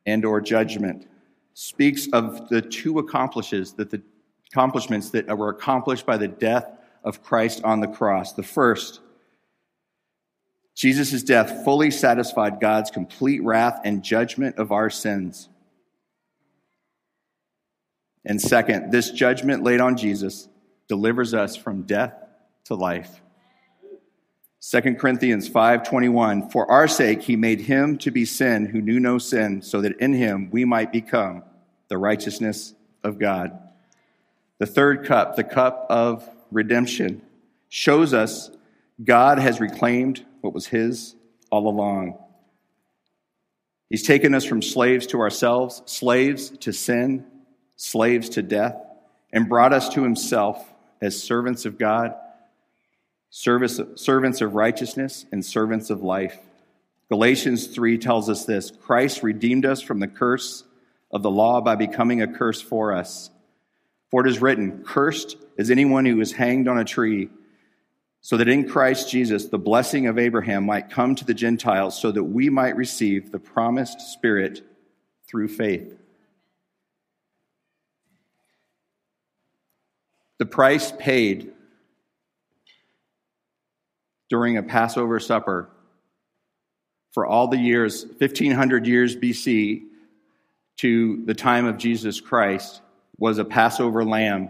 and 0.07 0.25
or 0.25 0.41
judgment 0.41 1.09
speaks 1.55 2.07
of 2.13 2.49
the 2.49 2.63
two 2.63 3.01
accomplishes 3.01 3.73
that 3.75 3.91
the 3.91 4.01
accomplishments 4.53 5.11
that 5.11 5.37
were 5.37 5.49
accomplished 5.49 6.07
by 6.07 6.19
the 6.19 6.29
death 6.29 6.71
of 7.03 7.23
Christ 7.23 7.65
on 7.65 7.81
the 7.81 7.89
cross. 7.89 8.33
The 8.33 8.43
first 8.45 9.01
Jesus' 10.75 11.23
death 11.23 11.65
fully 11.65 11.91
satisfied 11.91 12.61
God's 12.61 12.91
complete 12.91 13.43
wrath 13.43 13.81
and 13.85 14.03
judgment 14.03 14.59
of 14.59 14.73
our 14.73 14.91
sins. 14.91 15.49
And 18.25 18.41
second, 18.41 18.91
this 18.91 19.11
judgment 19.11 19.63
laid 19.63 19.81
on 19.81 19.97
Jesus 19.97 20.49
delivers 20.89 21.35
us 21.35 21.57
from 21.57 21.83
death 21.83 22.15
to 22.65 22.75
life. 22.75 23.21
2 24.61 24.97
Corinthians 24.99 25.49
5:21 25.49 26.51
For 26.53 26.71
our 26.71 26.87
sake 26.87 27.23
he 27.23 27.35
made 27.35 27.63
him 27.63 27.99
to 27.99 28.13
be 28.13 28.25
sin 28.25 28.67
who 28.67 28.81
knew 28.81 29.01
no 29.01 29.19
sin 29.19 29.61
so 29.61 29.81
that 29.81 29.99
in 29.99 30.13
him 30.13 30.51
we 30.53 30.65
might 30.65 30.93
become 30.93 31.43
the 31.89 31.99
righteousness 31.99 32.75
of 33.03 33.19
God. 33.19 33.59
The 34.59 34.67
third 34.67 35.05
cup, 35.05 35.35
the 35.35 35.45
cup 35.45 35.87
of 35.91 36.29
redemption, 36.53 37.23
shows 37.69 38.15
us 38.15 38.51
God 39.03 39.41
has 39.41 39.61
reclaimed 39.61 40.25
what 40.43 40.53
was 40.53 40.67
His 40.67 41.15
all 41.51 41.69
along. 41.69 42.19
He's 43.89 44.03
taken 44.03 44.35
us 44.35 44.45
from 44.45 44.63
slaves 44.63 45.07
to 45.09 45.21
ourselves, 45.21 45.83
slaves 45.87 46.51
to 46.61 46.73
sin, 46.73 47.27
slaves 47.77 48.31
to 48.31 48.43
death, 48.43 48.77
and 49.33 49.49
brought 49.49 49.73
us 49.73 49.91
to 49.91 50.03
Himself 50.03 50.67
as 51.01 51.23
servants 51.23 51.65
of 51.65 51.79
God, 51.79 52.15
service, 53.31 53.81
servants 53.97 54.41
of 54.41 54.55
righteousness, 54.55 55.27
and 55.33 55.45
servants 55.45 55.91
of 55.91 56.03
life. 56.03 56.39
Galatians 57.11 57.67
3 57.67 57.99
tells 57.99 58.31
us 58.31 58.47
this 58.47 58.71
Christ 58.71 59.23
redeemed 59.23 59.67
us 59.67 59.83
from 59.83 60.01
the 60.01 60.09
curse 60.09 60.65
of 61.11 61.23
the 61.23 61.31
law 61.31 61.61
by 61.61 61.75
becoming 61.75 62.23
a 62.23 62.33
curse 62.33 62.63
for 62.63 62.95
us. 62.95 63.31
For 64.11 64.25
it 64.27 64.31
is 64.31 64.41
written, 64.41 64.85
Cursed 64.85 65.37
is 65.57 65.71
anyone 65.71 66.07
who 66.07 66.21
is 66.21 66.33
hanged 66.33 66.69
on 66.69 66.79
a 66.79 66.85
tree 66.85 67.29
so 68.23 68.37
that 68.37 68.49
in 68.49 68.69
Christ 68.69 69.11
Jesus 69.11 69.47
the 69.47 69.59
blessing 69.59 70.07
of 70.07 70.19
Abraham 70.19 70.65
might 70.65 70.91
come 70.91 71.15
to 71.17 71.25
the 71.25 71.35
Gentiles, 71.35 72.01
so 72.01 72.11
that 72.13 72.25
we 72.25 72.49
might 72.49 72.77
receive 72.77 73.31
the 73.31 73.39
promised 73.39 74.01
Spirit 74.01 74.63
through 75.29 75.49
faith. 75.49 75.99
The 80.39 80.47
price 80.47 80.93
paid 80.99 81.53
during 84.31 84.57
a 84.57 84.63
Passover 84.63 85.21
supper 85.21 85.69
for 87.13 87.27
all 87.27 87.49
the 87.49 87.59
years, 87.59 88.05
1500 88.05 88.87
years 88.87 89.15
BC 89.15 89.83
to 90.79 91.25
the 91.27 91.35
time 91.35 91.67
of 91.67 91.77
Jesus 91.77 92.21
Christ, 92.21 92.81
was 93.19 93.39
a 93.39 93.45
Passover 93.45 94.05
lamb 94.05 94.49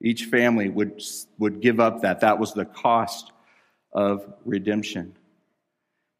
each 0.00 0.26
family 0.26 0.68
would, 0.68 1.02
would 1.38 1.60
give 1.60 1.80
up 1.80 2.02
that. 2.02 2.20
That 2.20 2.38
was 2.38 2.52
the 2.52 2.64
cost 2.64 3.32
of 3.92 4.32
redemption. 4.44 5.16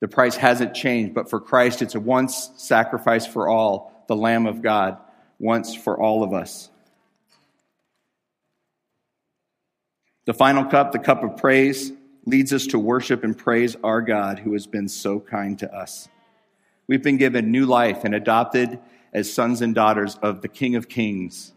The 0.00 0.08
price 0.08 0.36
hasn't 0.36 0.74
changed, 0.74 1.14
but 1.14 1.30
for 1.30 1.40
Christ, 1.40 1.82
it's 1.82 1.94
a 1.94 2.00
once 2.00 2.50
sacrifice 2.56 3.26
for 3.26 3.48
all, 3.48 4.04
the 4.08 4.16
Lamb 4.16 4.46
of 4.46 4.62
God, 4.62 4.98
once 5.38 5.74
for 5.74 6.00
all 6.00 6.22
of 6.22 6.32
us. 6.32 6.70
The 10.26 10.34
final 10.34 10.64
cup, 10.64 10.92
the 10.92 10.98
cup 10.98 11.22
of 11.22 11.36
praise, 11.36 11.92
leads 12.24 12.52
us 12.52 12.68
to 12.68 12.78
worship 12.78 13.24
and 13.24 13.36
praise 13.36 13.76
our 13.82 14.02
God 14.02 14.38
who 14.38 14.52
has 14.52 14.66
been 14.66 14.88
so 14.88 15.20
kind 15.20 15.58
to 15.58 15.74
us. 15.74 16.08
We've 16.86 17.02
been 17.02 17.16
given 17.16 17.50
new 17.50 17.66
life 17.66 18.04
and 18.04 18.14
adopted 18.14 18.78
as 19.12 19.32
sons 19.32 19.62
and 19.62 19.74
daughters 19.74 20.16
of 20.22 20.40
the 20.40 20.48
King 20.48 20.76
of 20.76 20.88
Kings. 20.88 21.52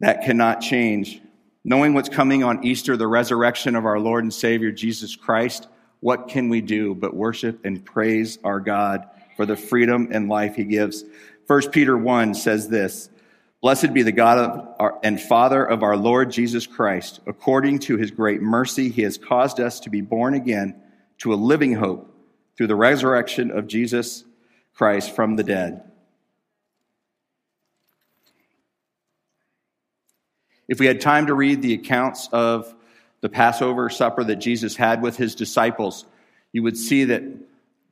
That 0.00 0.22
cannot 0.22 0.60
change. 0.60 1.20
Knowing 1.64 1.92
what's 1.92 2.08
coming 2.08 2.44
on 2.44 2.64
Easter, 2.64 2.96
the 2.96 3.06
resurrection 3.06 3.74
of 3.74 3.84
our 3.84 3.98
Lord 3.98 4.24
and 4.24 4.32
Savior 4.32 4.70
Jesus 4.70 5.16
Christ, 5.16 5.68
what 6.00 6.28
can 6.28 6.48
we 6.48 6.60
do 6.60 6.94
but 6.94 7.14
worship 7.14 7.64
and 7.64 7.84
praise 7.84 8.38
our 8.44 8.60
God 8.60 9.08
for 9.36 9.44
the 9.44 9.56
freedom 9.56 10.08
and 10.12 10.28
life 10.28 10.54
he 10.54 10.64
gives? 10.64 11.04
1 11.46 11.70
Peter 11.70 11.96
1 11.96 12.34
says 12.34 12.68
this 12.68 13.10
Blessed 13.60 13.92
be 13.92 14.02
the 14.02 14.12
God 14.12 14.74
our, 14.78 15.00
and 15.02 15.20
Father 15.20 15.64
of 15.64 15.82
our 15.82 15.96
Lord 15.96 16.30
Jesus 16.30 16.66
Christ. 16.66 17.20
According 17.26 17.80
to 17.80 17.96
his 17.96 18.12
great 18.12 18.40
mercy, 18.40 18.88
he 18.88 19.02
has 19.02 19.18
caused 19.18 19.58
us 19.58 19.80
to 19.80 19.90
be 19.90 20.00
born 20.00 20.34
again 20.34 20.80
to 21.18 21.34
a 21.34 21.36
living 21.36 21.74
hope 21.74 22.14
through 22.56 22.68
the 22.68 22.76
resurrection 22.76 23.50
of 23.50 23.66
Jesus 23.66 24.24
Christ 24.74 25.14
from 25.14 25.34
the 25.34 25.42
dead. 25.42 25.82
If 30.68 30.78
we 30.78 30.86
had 30.86 31.00
time 31.00 31.26
to 31.26 31.34
read 31.34 31.62
the 31.62 31.74
accounts 31.74 32.28
of 32.30 32.74
the 33.20 33.28
Passover 33.28 33.88
supper 33.88 34.22
that 34.24 34.36
Jesus 34.36 34.76
had 34.76 35.02
with 35.02 35.16
his 35.16 35.34
disciples, 35.34 36.04
you 36.52 36.62
would 36.62 36.76
see 36.76 37.04
that 37.04 37.22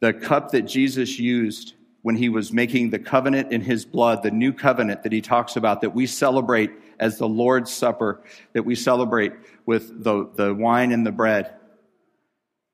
the 0.00 0.12
cup 0.12 0.50
that 0.50 0.62
Jesus 0.62 1.18
used 1.18 1.75
when 2.02 2.16
he 2.16 2.28
was 2.28 2.52
making 2.52 2.90
the 2.90 2.99
covenant 2.99 3.50
in 3.50 3.61
his 3.61 3.85
blood, 3.85 4.23
the 4.23 4.30
new 4.30 4.52
covenant 4.52 5.02
that 5.02 5.12
he 5.12 5.21
talks 5.21 5.56
about, 5.56 5.80
that 5.80 5.95
we 5.95 6.06
celebrate 6.06 6.71
as 7.00 7.18
the 7.18 7.26
Lord's 7.26 7.73
Supper, 7.73 8.23
that 8.52 8.64
we 8.64 8.75
celebrate 8.75 9.33
with 9.64 10.04
the, 10.04 10.28
the 10.37 10.54
wine 10.54 10.92
and 10.92 11.04
the 11.04 11.11
bread, 11.11 11.54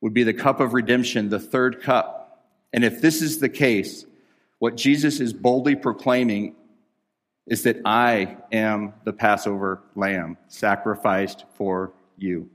would 0.01 0.13
be 0.13 0.25
the 0.25 0.35
cup 0.35 0.61
of 0.61 0.75
redemption, 0.75 1.29
the 1.29 1.39
third 1.39 1.81
cup. 1.81 2.45
And 2.73 2.85
if 2.85 3.01
this 3.01 3.23
is 3.23 3.39
the 3.39 3.49
case, 3.49 4.05
what 4.59 4.77
Jesus 4.77 5.21
is 5.21 5.33
boldly 5.33 5.77
proclaiming 5.77 6.57
is 7.47 7.65
that 7.65 7.81
I 7.85 8.37
am 8.53 8.95
the 9.05 9.13
Passover 9.13 9.83
lamb 9.95 10.37
sacrificed 10.49 11.45
for 11.55 11.93
you. 12.17 12.49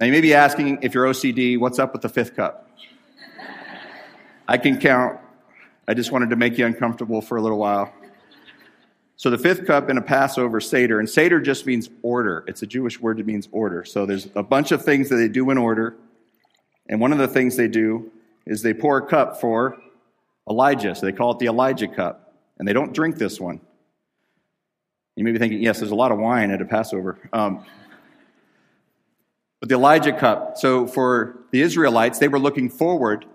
Now, 0.00 0.06
you 0.06 0.12
may 0.12 0.20
be 0.20 0.32
asking 0.32 0.78
if 0.82 0.94
you're 0.94 1.06
OCD, 1.06 1.58
what's 1.58 1.78
up 1.78 1.92
with 1.92 2.02
the 2.02 2.08
fifth 2.08 2.36
cup? 2.36 2.70
I 4.46 4.56
can 4.56 4.80
count. 4.80 5.18
I 5.86 5.94
just 5.94 6.12
wanted 6.12 6.30
to 6.30 6.36
make 6.36 6.56
you 6.56 6.64
uncomfortable 6.66 7.20
for 7.20 7.36
a 7.36 7.42
little 7.42 7.58
while. 7.58 7.92
So, 9.16 9.30
the 9.30 9.38
fifth 9.38 9.66
cup 9.66 9.90
in 9.90 9.98
a 9.98 10.02
Passover 10.02 10.60
Seder, 10.60 11.00
and 11.00 11.10
Seder 11.10 11.40
just 11.40 11.66
means 11.66 11.90
order. 12.02 12.44
It's 12.46 12.62
a 12.62 12.66
Jewish 12.66 13.00
word 13.00 13.18
that 13.18 13.26
means 13.26 13.48
order. 13.50 13.84
So, 13.84 14.06
there's 14.06 14.28
a 14.36 14.42
bunch 14.44 14.70
of 14.70 14.84
things 14.84 15.08
that 15.08 15.16
they 15.16 15.28
do 15.28 15.50
in 15.50 15.58
order. 15.58 15.96
And 16.88 17.00
one 17.00 17.10
of 17.12 17.18
the 17.18 17.26
things 17.26 17.56
they 17.56 17.68
do 17.68 18.12
is 18.46 18.62
they 18.62 18.72
pour 18.72 18.98
a 18.98 19.06
cup 19.06 19.40
for 19.40 19.76
Elijah. 20.48 20.94
So, 20.94 21.06
they 21.06 21.12
call 21.12 21.32
it 21.32 21.38
the 21.38 21.46
Elijah 21.46 21.88
cup. 21.88 22.34
And 22.58 22.66
they 22.66 22.72
don't 22.72 22.92
drink 22.92 23.16
this 23.16 23.40
one. 23.40 23.60
You 25.16 25.24
may 25.24 25.32
be 25.32 25.38
thinking, 25.38 25.62
yes, 25.62 25.80
there's 25.80 25.90
a 25.90 25.96
lot 25.96 26.12
of 26.12 26.18
wine 26.18 26.50
at 26.50 26.60
a 26.60 26.64
Passover. 26.64 27.18
Um, 27.32 27.64
but 29.60 29.68
the 29.68 29.74
Elijah 29.74 30.12
cup. 30.12 30.56
So 30.58 30.86
for 30.86 31.40
the 31.50 31.60
Israelites, 31.60 32.18
they 32.18 32.28
were 32.28 32.38
looking 32.38 32.68
forward 32.68 33.26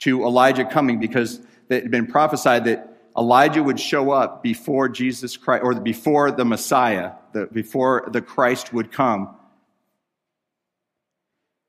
to 0.00 0.24
Elijah 0.24 0.64
coming 0.64 1.00
because 1.00 1.40
it 1.70 1.84
had 1.84 1.90
been 1.90 2.06
prophesied 2.06 2.64
that 2.66 2.88
Elijah 3.16 3.62
would 3.62 3.80
show 3.80 4.10
up 4.10 4.42
before 4.42 4.88
Jesus 4.88 5.36
Christ, 5.36 5.64
or 5.64 5.74
before 5.74 6.30
the 6.30 6.44
Messiah, 6.44 7.12
the, 7.32 7.46
before 7.46 8.08
the 8.10 8.20
Christ 8.20 8.72
would 8.72 8.90
come. 8.90 9.34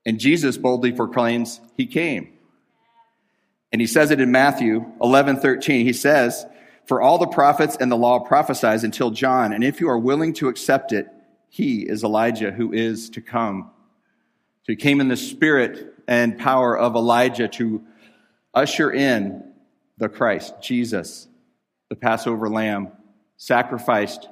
And 0.06 0.18
Jesus 0.18 0.58
boldly 0.58 0.92
proclaims, 0.92 1.60
He 1.76 1.86
came. 1.86 2.33
And 3.74 3.80
he 3.80 3.88
says 3.88 4.12
it 4.12 4.20
in 4.20 4.30
Matthew 4.30 4.86
11 5.02 5.40
13. 5.40 5.84
He 5.84 5.92
says, 5.92 6.46
For 6.86 7.02
all 7.02 7.18
the 7.18 7.26
prophets 7.26 7.76
and 7.80 7.90
the 7.90 7.96
law 7.96 8.20
prophesies 8.20 8.84
until 8.84 9.10
John, 9.10 9.52
and 9.52 9.64
if 9.64 9.80
you 9.80 9.88
are 9.88 9.98
willing 9.98 10.32
to 10.34 10.46
accept 10.46 10.92
it, 10.92 11.08
he 11.48 11.80
is 11.80 12.04
Elijah 12.04 12.52
who 12.52 12.72
is 12.72 13.10
to 13.10 13.20
come. 13.20 13.72
So 14.62 14.66
he 14.72 14.76
came 14.76 15.00
in 15.00 15.08
the 15.08 15.16
spirit 15.16 15.92
and 16.06 16.38
power 16.38 16.78
of 16.78 16.94
Elijah 16.94 17.48
to 17.48 17.82
usher 18.54 18.92
in 18.92 19.42
the 19.98 20.08
Christ, 20.08 20.54
Jesus, 20.62 21.26
the 21.88 21.96
Passover 21.96 22.48
lamb, 22.48 22.92
sacrificed 23.38 24.28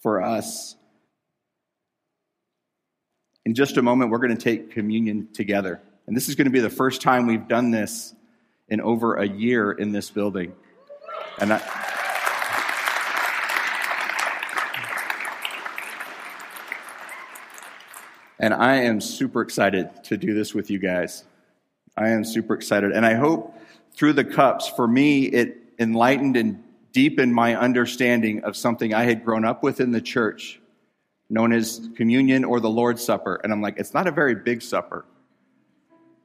for 0.00 0.22
us. 0.22 0.76
In 3.44 3.54
just 3.54 3.76
a 3.76 3.82
moment, 3.82 4.10
we're 4.10 4.16
going 4.16 4.34
to 4.34 4.42
take 4.42 4.70
communion 4.70 5.28
together. 5.34 5.78
And 6.06 6.16
this 6.16 6.30
is 6.30 6.36
going 6.36 6.46
to 6.46 6.50
be 6.50 6.60
the 6.60 6.70
first 6.70 7.02
time 7.02 7.26
we've 7.26 7.48
done 7.48 7.70
this 7.70 8.14
in 8.68 8.80
over 8.80 9.16
a 9.16 9.26
year 9.26 9.72
in 9.72 9.92
this 9.92 10.10
building. 10.10 10.54
And 11.40 11.52
I, 11.52 11.88
And 18.40 18.54
I 18.54 18.76
am 18.82 19.00
super 19.00 19.42
excited 19.42 19.90
to 20.04 20.16
do 20.16 20.32
this 20.32 20.54
with 20.54 20.70
you 20.70 20.78
guys. 20.78 21.24
I 21.96 22.10
am 22.10 22.24
super 22.24 22.54
excited. 22.54 22.92
And 22.92 23.04
I 23.04 23.14
hope 23.14 23.58
through 23.94 24.12
the 24.12 24.24
cups, 24.24 24.68
for 24.68 24.86
me, 24.86 25.24
it 25.24 25.56
enlightened 25.78 26.36
and 26.36 26.62
deepened 26.92 27.34
my 27.34 27.56
understanding 27.56 28.44
of 28.44 28.56
something 28.56 28.94
I 28.94 29.04
had 29.04 29.24
grown 29.24 29.44
up 29.44 29.64
with 29.64 29.80
in 29.80 29.90
the 29.90 30.00
church, 30.00 30.60
known 31.28 31.52
as 31.52 31.88
communion 31.96 32.44
or 32.44 32.60
the 32.60 32.70
Lord's 32.70 33.02
Supper. 33.02 33.40
And 33.42 33.52
I'm 33.52 33.60
like, 33.60 33.78
it's 33.78 33.92
not 33.92 34.06
a 34.06 34.12
very 34.12 34.36
big 34.36 34.62
supper, 34.62 35.04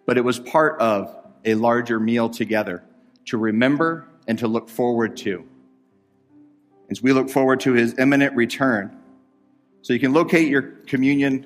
but 0.06 0.18
it 0.18 0.22
was 0.24 0.38
part 0.38 0.80
of 0.80 1.16
a 1.46 1.56
larger 1.56 2.00
meal 2.00 2.30
together 2.30 2.84
to 3.26 3.38
remember 3.38 4.08
and 4.28 4.40
to 4.40 4.48
look 4.48 4.70
forward 4.70 5.18
to. 5.18 5.46
As 6.90 7.02
we 7.02 7.14
look 7.14 7.30
forward 7.30 7.62
to 7.62 7.74
his 7.74 7.98
imminent 7.98 8.36
return. 8.36 8.98
So 9.82 9.94
you 9.94 10.00
can 10.00 10.14
locate 10.14 10.48
your 10.48 10.62
communion 10.62 11.46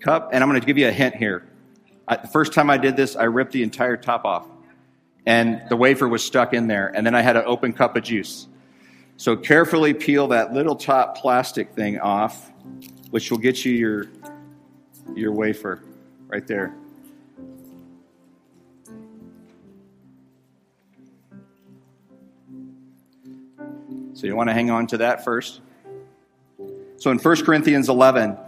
cup, 0.00 0.30
and 0.32 0.42
I'm 0.42 0.48
going 0.50 0.60
to 0.60 0.66
give 0.66 0.78
you 0.78 0.88
a 0.88 0.92
hint 0.92 1.14
here. 1.16 1.48
I, 2.08 2.16
the 2.16 2.28
first 2.28 2.52
time 2.52 2.70
I 2.70 2.76
did 2.76 2.96
this, 2.96 3.16
I 3.16 3.24
ripped 3.24 3.52
the 3.52 3.62
entire 3.62 3.96
top 3.96 4.24
off, 4.24 4.46
and 5.26 5.62
the 5.68 5.76
wafer 5.76 6.08
was 6.08 6.24
stuck 6.24 6.54
in 6.54 6.66
there, 6.66 6.88
and 6.94 7.06
then 7.06 7.14
I 7.14 7.22
had 7.22 7.36
an 7.36 7.44
open 7.46 7.72
cup 7.72 7.96
of 7.96 8.04
juice. 8.04 8.48
So 9.16 9.36
carefully 9.36 9.94
peel 9.94 10.28
that 10.28 10.52
little 10.52 10.76
top 10.76 11.16
plastic 11.18 11.70
thing 11.70 11.98
off, 11.98 12.50
which 13.10 13.30
will 13.30 13.38
get 13.38 13.64
you 13.64 13.72
your, 13.72 14.06
your 15.14 15.32
wafer 15.32 15.82
right 16.28 16.46
there. 16.46 16.76
So 24.16 24.26
you 24.26 24.34
want 24.34 24.48
to 24.48 24.54
hang 24.54 24.70
on 24.70 24.86
to 24.88 24.98
that 24.98 25.24
first. 25.24 25.60
So 26.96 27.10
in 27.10 27.18
1 27.18 27.44
Corinthians 27.44 27.90
11, 27.90 28.38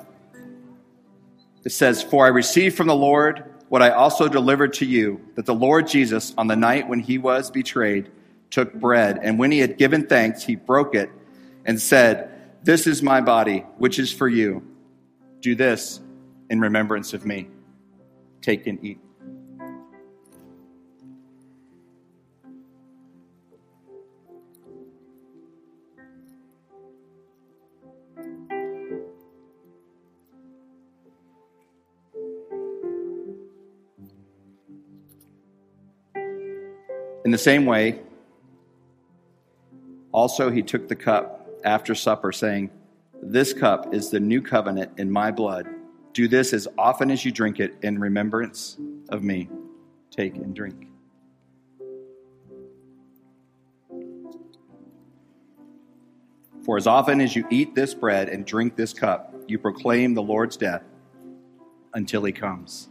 it 1.63 1.73
says, 1.73 2.03
For 2.03 2.25
I 2.25 2.31
received 2.31 2.75
from 2.75 2.87
the 2.87 2.97
Lord 2.97 3.45
what 3.69 3.83
I 3.83 3.91
also 3.91 4.29
delivered 4.29 4.73
to 4.75 4.87
you, 4.87 5.21
that 5.35 5.45
the 5.45 5.55
Lord 5.55 5.87
Jesus, 5.87 6.33
on 6.39 6.47
the 6.47 6.57
night 6.57 6.89
when 6.89 7.01
he 7.01 7.19
was 7.19 7.51
betrayed, 7.51 8.11
took 8.49 8.73
bread, 8.73 9.21
and 9.23 9.39
when 9.39 9.53
he 9.53 9.59
had 9.59 9.77
given 9.77 10.07
thanks, 10.07 10.43
he 10.43 10.57
broke 10.57 10.95
it 10.95 11.11
and 11.67 11.79
said, 11.79 12.31
This 12.63 12.87
is 12.87 13.03
my 13.03 13.21
body, 13.21 13.59
which 13.77 13.99
is 13.99 14.11
for 14.11 14.27
you. 14.27 14.67
Do 15.43 15.55
this 15.55 16.01
in 16.49 16.61
remembrance 16.61 17.13
of 17.13 17.27
me. 17.27 17.47
Take 18.41 18.67
and 18.67 18.83
eat. 18.83 19.01
In 37.29 37.33
the 37.33 37.37
same 37.37 37.67
way, 37.67 38.01
also 40.13 40.51
he 40.51 40.63
took 40.63 40.89
the 40.89 40.97
cup 40.97 41.47
after 41.63 41.95
supper, 41.95 42.33
saying, 42.33 42.71
This 43.23 43.53
cup 43.53 43.93
is 43.93 44.09
the 44.09 44.19
new 44.19 44.41
covenant 44.41 44.93
in 44.97 45.11
my 45.11 45.31
blood. 45.31 45.69
Do 46.15 46.27
this 46.27 46.55
as 46.55 46.67
often 46.79 47.11
as 47.11 47.27
you 47.27 47.31
drink 47.31 47.61
it 47.61 47.75
in 47.83 47.99
remembrance 47.99 48.79
of 49.11 49.23
me. 49.23 49.51
Take 50.11 50.37
and 50.37 50.57
drink. 50.57 50.89
For 56.65 56.79
as 56.79 56.87
often 56.87 57.21
as 57.21 57.37
you 57.37 57.47
eat 57.51 57.75
this 57.75 57.93
bread 57.93 58.31
and 58.31 58.47
drink 58.47 58.75
this 58.75 58.95
cup, 58.95 59.35
you 59.47 59.59
proclaim 59.59 60.15
the 60.15 60.23
Lord's 60.23 60.57
death 60.57 60.83
until 61.93 62.25
he 62.25 62.33
comes. 62.33 62.89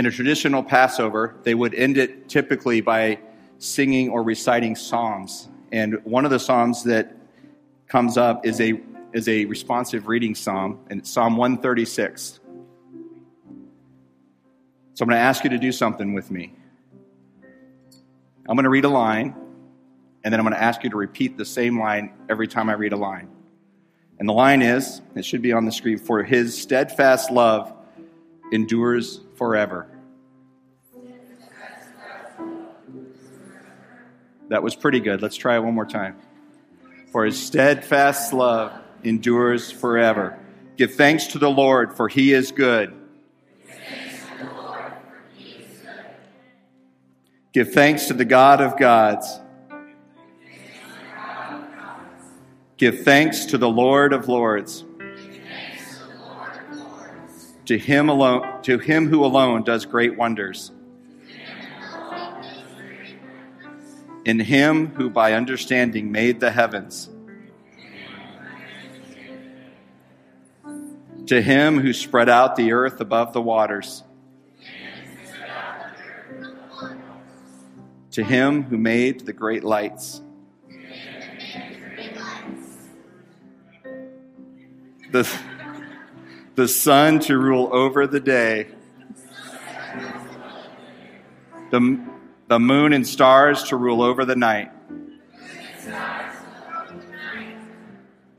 In 0.00 0.06
a 0.06 0.10
traditional 0.10 0.62
Passover, 0.62 1.36
they 1.42 1.54
would 1.54 1.74
end 1.74 1.98
it 1.98 2.26
typically 2.26 2.80
by 2.80 3.18
singing 3.58 4.08
or 4.08 4.22
reciting 4.22 4.74
psalms. 4.74 5.50
And 5.72 6.02
one 6.04 6.24
of 6.24 6.30
the 6.30 6.38
psalms 6.38 6.84
that 6.84 7.14
comes 7.86 8.16
up 8.16 8.46
is 8.46 8.62
a, 8.62 8.80
is 9.12 9.28
a 9.28 9.44
responsive 9.44 10.08
reading 10.08 10.34
psalm, 10.34 10.80
and 10.88 11.00
it's 11.00 11.10
Psalm 11.10 11.36
136. 11.36 12.40
So 14.94 15.02
I'm 15.02 15.06
going 15.06 15.18
to 15.18 15.22
ask 15.22 15.44
you 15.44 15.50
to 15.50 15.58
do 15.58 15.70
something 15.70 16.14
with 16.14 16.30
me. 16.30 16.54
I'm 18.48 18.56
going 18.56 18.64
to 18.64 18.70
read 18.70 18.86
a 18.86 18.88
line, 18.88 19.34
and 20.24 20.32
then 20.32 20.40
I'm 20.40 20.46
going 20.46 20.56
to 20.56 20.62
ask 20.62 20.82
you 20.82 20.88
to 20.88 20.96
repeat 20.96 21.36
the 21.36 21.44
same 21.44 21.78
line 21.78 22.14
every 22.30 22.48
time 22.48 22.70
I 22.70 22.72
read 22.72 22.94
a 22.94 22.96
line. 22.96 23.28
And 24.18 24.26
the 24.26 24.32
line 24.32 24.62
is, 24.62 25.02
it 25.14 25.26
should 25.26 25.42
be 25.42 25.52
on 25.52 25.66
the 25.66 25.72
screen, 25.72 25.98
for 25.98 26.22
his 26.22 26.56
steadfast 26.58 27.30
love 27.30 27.74
endures 28.52 29.20
forever. 29.36 29.86
That 34.48 34.62
was 34.62 34.74
pretty 34.74 35.00
good. 35.00 35.22
Let's 35.22 35.36
try 35.36 35.56
it 35.56 35.60
one 35.60 35.74
more 35.74 35.86
time. 35.86 36.16
For 37.12 37.24
his 37.24 37.40
steadfast 37.40 38.32
love 38.32 38.72
endures 39.04 39.70
forever. 39.70 40.38
Give 40.76 40.92
thanks 40.92 41.28
to 41.28 41.38
the 41.38 41.50
Lord, 41.50 41.92
for 41.92 42.08
he 42.08 42.32
is 42.32 42.50
good. 42.50 42.94
Give 47.52 47.72
thanks 47.72 48.06
to 48.06 48.14
the 48.14 48.24
God 48.24 48.60
of 48.60 48.78
gods. 48.78 49.40
Give 52.76 53.00
thanks 53.02 53.44
to 53.46 53.58
the 53.58 53.68
Lord 53.68 54.12
of 54.12 54.28
lords. 54.28 54.84
To 57.70 57.78
him 57.78 58.08
alone, 58.08 58.62
to 58.62 58.78
him 58.78 59.06
who 59.06 59.24
alone 59.24 59.62
does 59.62 59.86
great 59.86 60.16
wonders. 60.16 60.72
In 64.24 64.40
him 64.40 64.88
who 64.88 65.08
by 65.08 65.34
understanding 65.34 66.10
made 66.10 66.40
the 66.40 66.50
heavens. 66.50 67.08
To 71.26 71.40
him 71.40 71.78
who 71.78 71.92
spread 71.92 72.28
out 72.28 72.56
the 72.56 72.72
earth 72.72 73.00
above 73.00 73.32
the 73.32 73.40
waters. 73.40 74.02
To 78.10 78.24
him 78.24 78.64
who 78.64 78.78
made 78.78 79.26
the 79.26 79.32
great 79.32 79.62
lights. 79.62 80.20
The, 85.12 85.22
the 86.60 86.68
sun 86.68 87.20
to 87.20 87.38
rule 87.38 87.70
over 87.72 88.06
the 88.06 88.20
day. 88.20 88.66
The, 91.70 92.06
the 92.48 92.60
moon 92.60 92.92
and 92.92 93.08
stars 93.08 93.62
to 93.70 93.76
rule 93.76 94.02
over 94.02 94.26
the 94.26 94.36
night. 94.36 94.70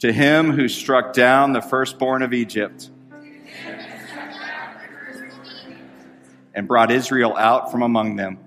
To 0.02 0.14
him 0.14 0.52
who 0.52 0.68
struck 0.68 1.14
down 1.14 1.54
the 1.54 1.64
firstborn 1.64 2.22
of 2.22 2.32
Egypt 2.32 2.92
and 6.54 6.68
brought 6.68 6.92
Israel 6.92 7.36
out 7.36 7.72
from 7.72 7.82
among 7.82 8.18
them. 8.18 8.38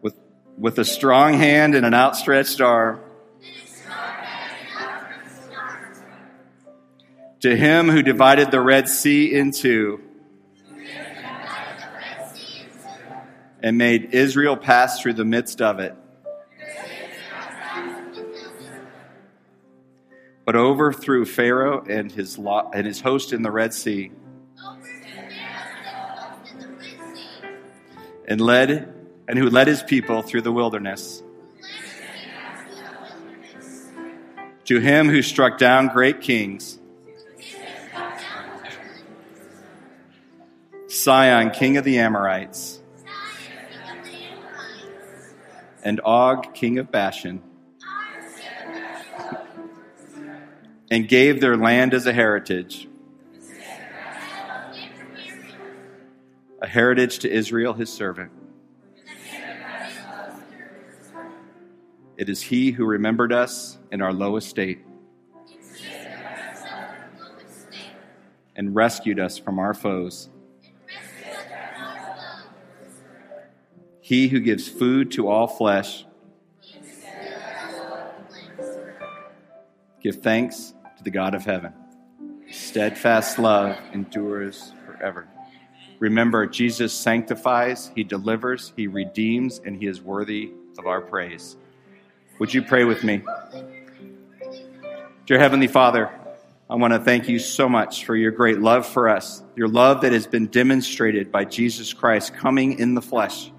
With, 0.00 0.14
with 0.56 0.78
a 0.78 0.84
strong 0.84 1.34
hand 1.34 1.74
and 1.74 1.84
an 1.84 1.92
outstretched 1.92 2.60
arm. 2.60 3.00
To 7.40 7.56
him 7.56 7.88
who 7.88 8.02
divided 8.02 8.50
the 8.50 8.60
Red 8.60 8.86
Sea 8.86 9.34
in 9.34 9.52
two 9.52 10.02
and 13.62 13.78
made 13.78 14.14
Israel 14.14 14.56
pass 14.56 15.00
through 15.00 15.14
the 15.14 15.24
midst 15.24 15.62
of 15.62 15.80
it. 15.80 15.94
But 20.44 20.56
overthrew 20.56 21.24
Pharaoh 21.24 21.84
and 21.88 22.10
his, 22.10 22.36
lo- 22.36 22.70
and 22.74 22.86
his 22.86 23.00
host 23.00 23.32
in 23.32 23.42
the 23.42 23.50
Red 23.50 23.72
Sea. 23.72 24.10
And 28.26 28.40
led 28.40 28.92
and 29.28 29.38
who 29.38 29.48
led 29.48 29.68
his 29.68 29.82
people 29.82 30.22
through 30.22 30.42
the 30.42 30.52
wilderness. 30.52 31.22
To 34.64 34.80
him 34.80 35.08
who 35.08 35.22
struck 35.22 35.56
down 35.56 35.88
great 35.88 36.20
kings. 36.20 36.79
Sihon, 41.00 41.50
king 41.50 41.78
of 41.78 41.84
the 41.84 41.98
Amorites 41.98 42.78
and 45.82 45.98
Og, 46.04 46.52
king 46.52 46.78
of 46.78 46.92
Bashan, 46.92 47.42
and 50.90 51.08
gave 51.08 51.40
their 51.40 51.56
land 51.56 51.94
as 51.94 52.04
a 52.04 52.12
heritage, 52.12 52.86
a 56.60 56.66
heritage 56.66 57.20
to 57.20 57.30
Israel, 57.30 57.72
his 57.72 57.90
servant. 57.90 58.30
It 62.18 62.28
is 62.28 62.42
he 62.42 62.72
who 62.72 62.84
remembered 62.84 63.32
us 63.32 63.78
in 63.90 64.02
our 64.02 64.12
low 64.12 64.36
estate 64.36 64.80
and 68.54 68.74
rescued 68.74 69.18
us 69.18 69.38
from 69.38 69.58
our 69.58 69.72
foes. 69.72 70.28
He 74.10 74.26
who 74.26 74.40
gives 74.40 74.66
food 74.66 75.12
to 75.12 75.28
all 75.28 75.46
flesh. 75.46 76.04
Give 80.02 80.16
thanks 80.16 80.74
to 80.98 81.04
the 81.04 81.12
God 81.12 81.36
of 81.36 81.44
heaven. 81.44 81.72
Steadfast 82.50 83.38
love 83.38 83.76
endures 83.92 84.72
forever. 84.84 85.28
Remember, 86.00 86.44
Jesus 86.48 86.92
sanctifies, 86.92 87.92
He 87.94 88.02
delivers, 88.02 88.72
He 88.76 88.88
redeems, 88.88 89.60
and 89.64 89.76
He 89.76 89.86
is 89.86 90.02
worthy 90.02 90.50
of 90.76 90.88
our 90.88 91.00
praise. 91.00 91.56
Would 92.40 92.52
you 92.52 92.62
pray 92.62 92.82
with 92.82 93.04
me? 93.04 93.22
Dear 95.24 95.38
Heavenly 95.38 95.68
Father, 95.68 96.10
I 96.68 96.74
want 96.74 96.94
to 96.94 96.98
thank 96.98 97.28
you 97.28 97.38
so 97.38 97.68
much 97.68 98.04
for 98.04 98.16
your 98.16 98.32
great 98.32 98.58
love 98.58 98.88
for 98.88 99.08
us, 99.08 99.44
your 99.54 99.68
love 99.68 100.00
that 100.00 100.10
has 100.10 100.26
been 100.26 100.48
demonstrated 100.48 101.30
by 101.30 101.44
Jesus 101.44 101.92
Christ 101.92 102.34
coming 102.34 102.80
in 102.80 102.96
the 102.96 103.02
flesh 103.02 103.52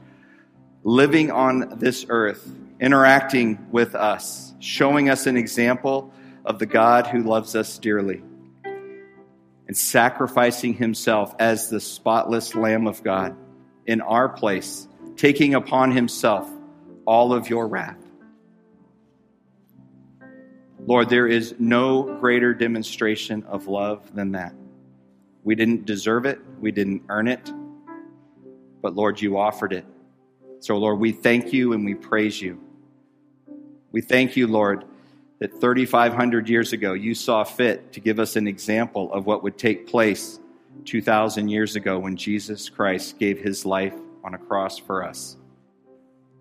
living 0.83 1.31
on 1.31 1.77
this 1.79 2.05
earth, 2.09 2.47
interacting 2.79 3.67
with 3.71 3.95
us, 3.95 4.53
showing 4.59 5.09
us 5.09 5.27
an 5.27 5.37
example 5.37 6.13
of 6.45 6.59
the 6.59 6.65
God 6.65 7.07
who 7.07 7.23
loves 7.23 7.55
us 7.55 7.77
dearly, 7.77 8.23
and 8.63 9.77
sacrificing 9.77 10.73
himself 10.73 11.35
as 11.39 11.69
the 11.69 11.79
spotless 11.79 12.55
Lamb 12.55 12.87
of 12.87 13.03
God 13.03 13.35
in 13.85 14.01
our 14.01 14.27
place, 14.29 14.87
taking 15.15 15.53
upon 15.53 15.91
himself 15.91 16.49
all 17.05 17.33
of 17.33 17.49
your 17.49 17.67
wrath. 17.67 17.97
Lord, 20.87 21.09
there 21.09 21.27
is 21.27 21.53
no 21.59 22.17
greater 22.19 22.55
demonstration 22.55 23.43
of 23.43 23.67
love 23.67 24.15
than 24.15 24.31
that. 24.31 24.53
We 25.43 25.53
didn't 25.53 25.85
deserve 25.85 26.25
it, 26.25 26.39
we 26.59 26.71
didn't 26.71 27.03
earn 27.09 27.27
it, 27.27 27.51
but 28.81 28.95
Lord, 28.95 29.21
you 29.21 29.37
offered 29.37 29.73
it. 29.73 29.85
So, 30.61 30.77
Lord, 30.77 30.99
we 30.99 31.11
thank 31.11 31.51
you 31.51 31.73
and 31.73 31.83
we 31.83 31.95
praise 31.95 32.39
you. 32.39 32.61
We 33.91 34.01
thank 34.01 34.37
you, 34.37 34.45
Lord, 34.45 34.85
that 35.39 35.59
3,500 35.59 36.47
years 36.47 36.71
ago 36.71 36.93
you 36.93 37.15
saw 37.15 37.43
fit 37.43 37.91
to 37.93 37.99
give 37.99 38.19
us 38.19 38.35
an 38.35 38.47
example 38.47 39.11
of 39.11 39.25
what 39.25 39.41
would 39.41 39.57
take 39.57 39.87
place 39.87 40.39
2,000 40.85 41.49
years 41.49 41.75
ago 41.75 41.97
when 41.97 42.15
Jesus 42.15 42.69
Christ 42.69 43.17
gave 43.17 43.39
his 43.39 43.65
life 43.65 43.95
on 44.23 44.35
a 44.35 44.37
cross 44.37 44.77
for 44.77 45.03
us. 45.03 45.35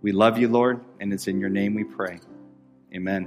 We 0.02 0.12
love 0.12 0.38
you, 0.38 0.48
Lord, 0.48 0.80
and 1.00 1.14
it's 1.14 1.26
in 1.26 1.40
your 1.40 1.48
name 1.48 1.74
we 1.74 1.84
pray. 1.84 2.20
Amen. 2.94 3.26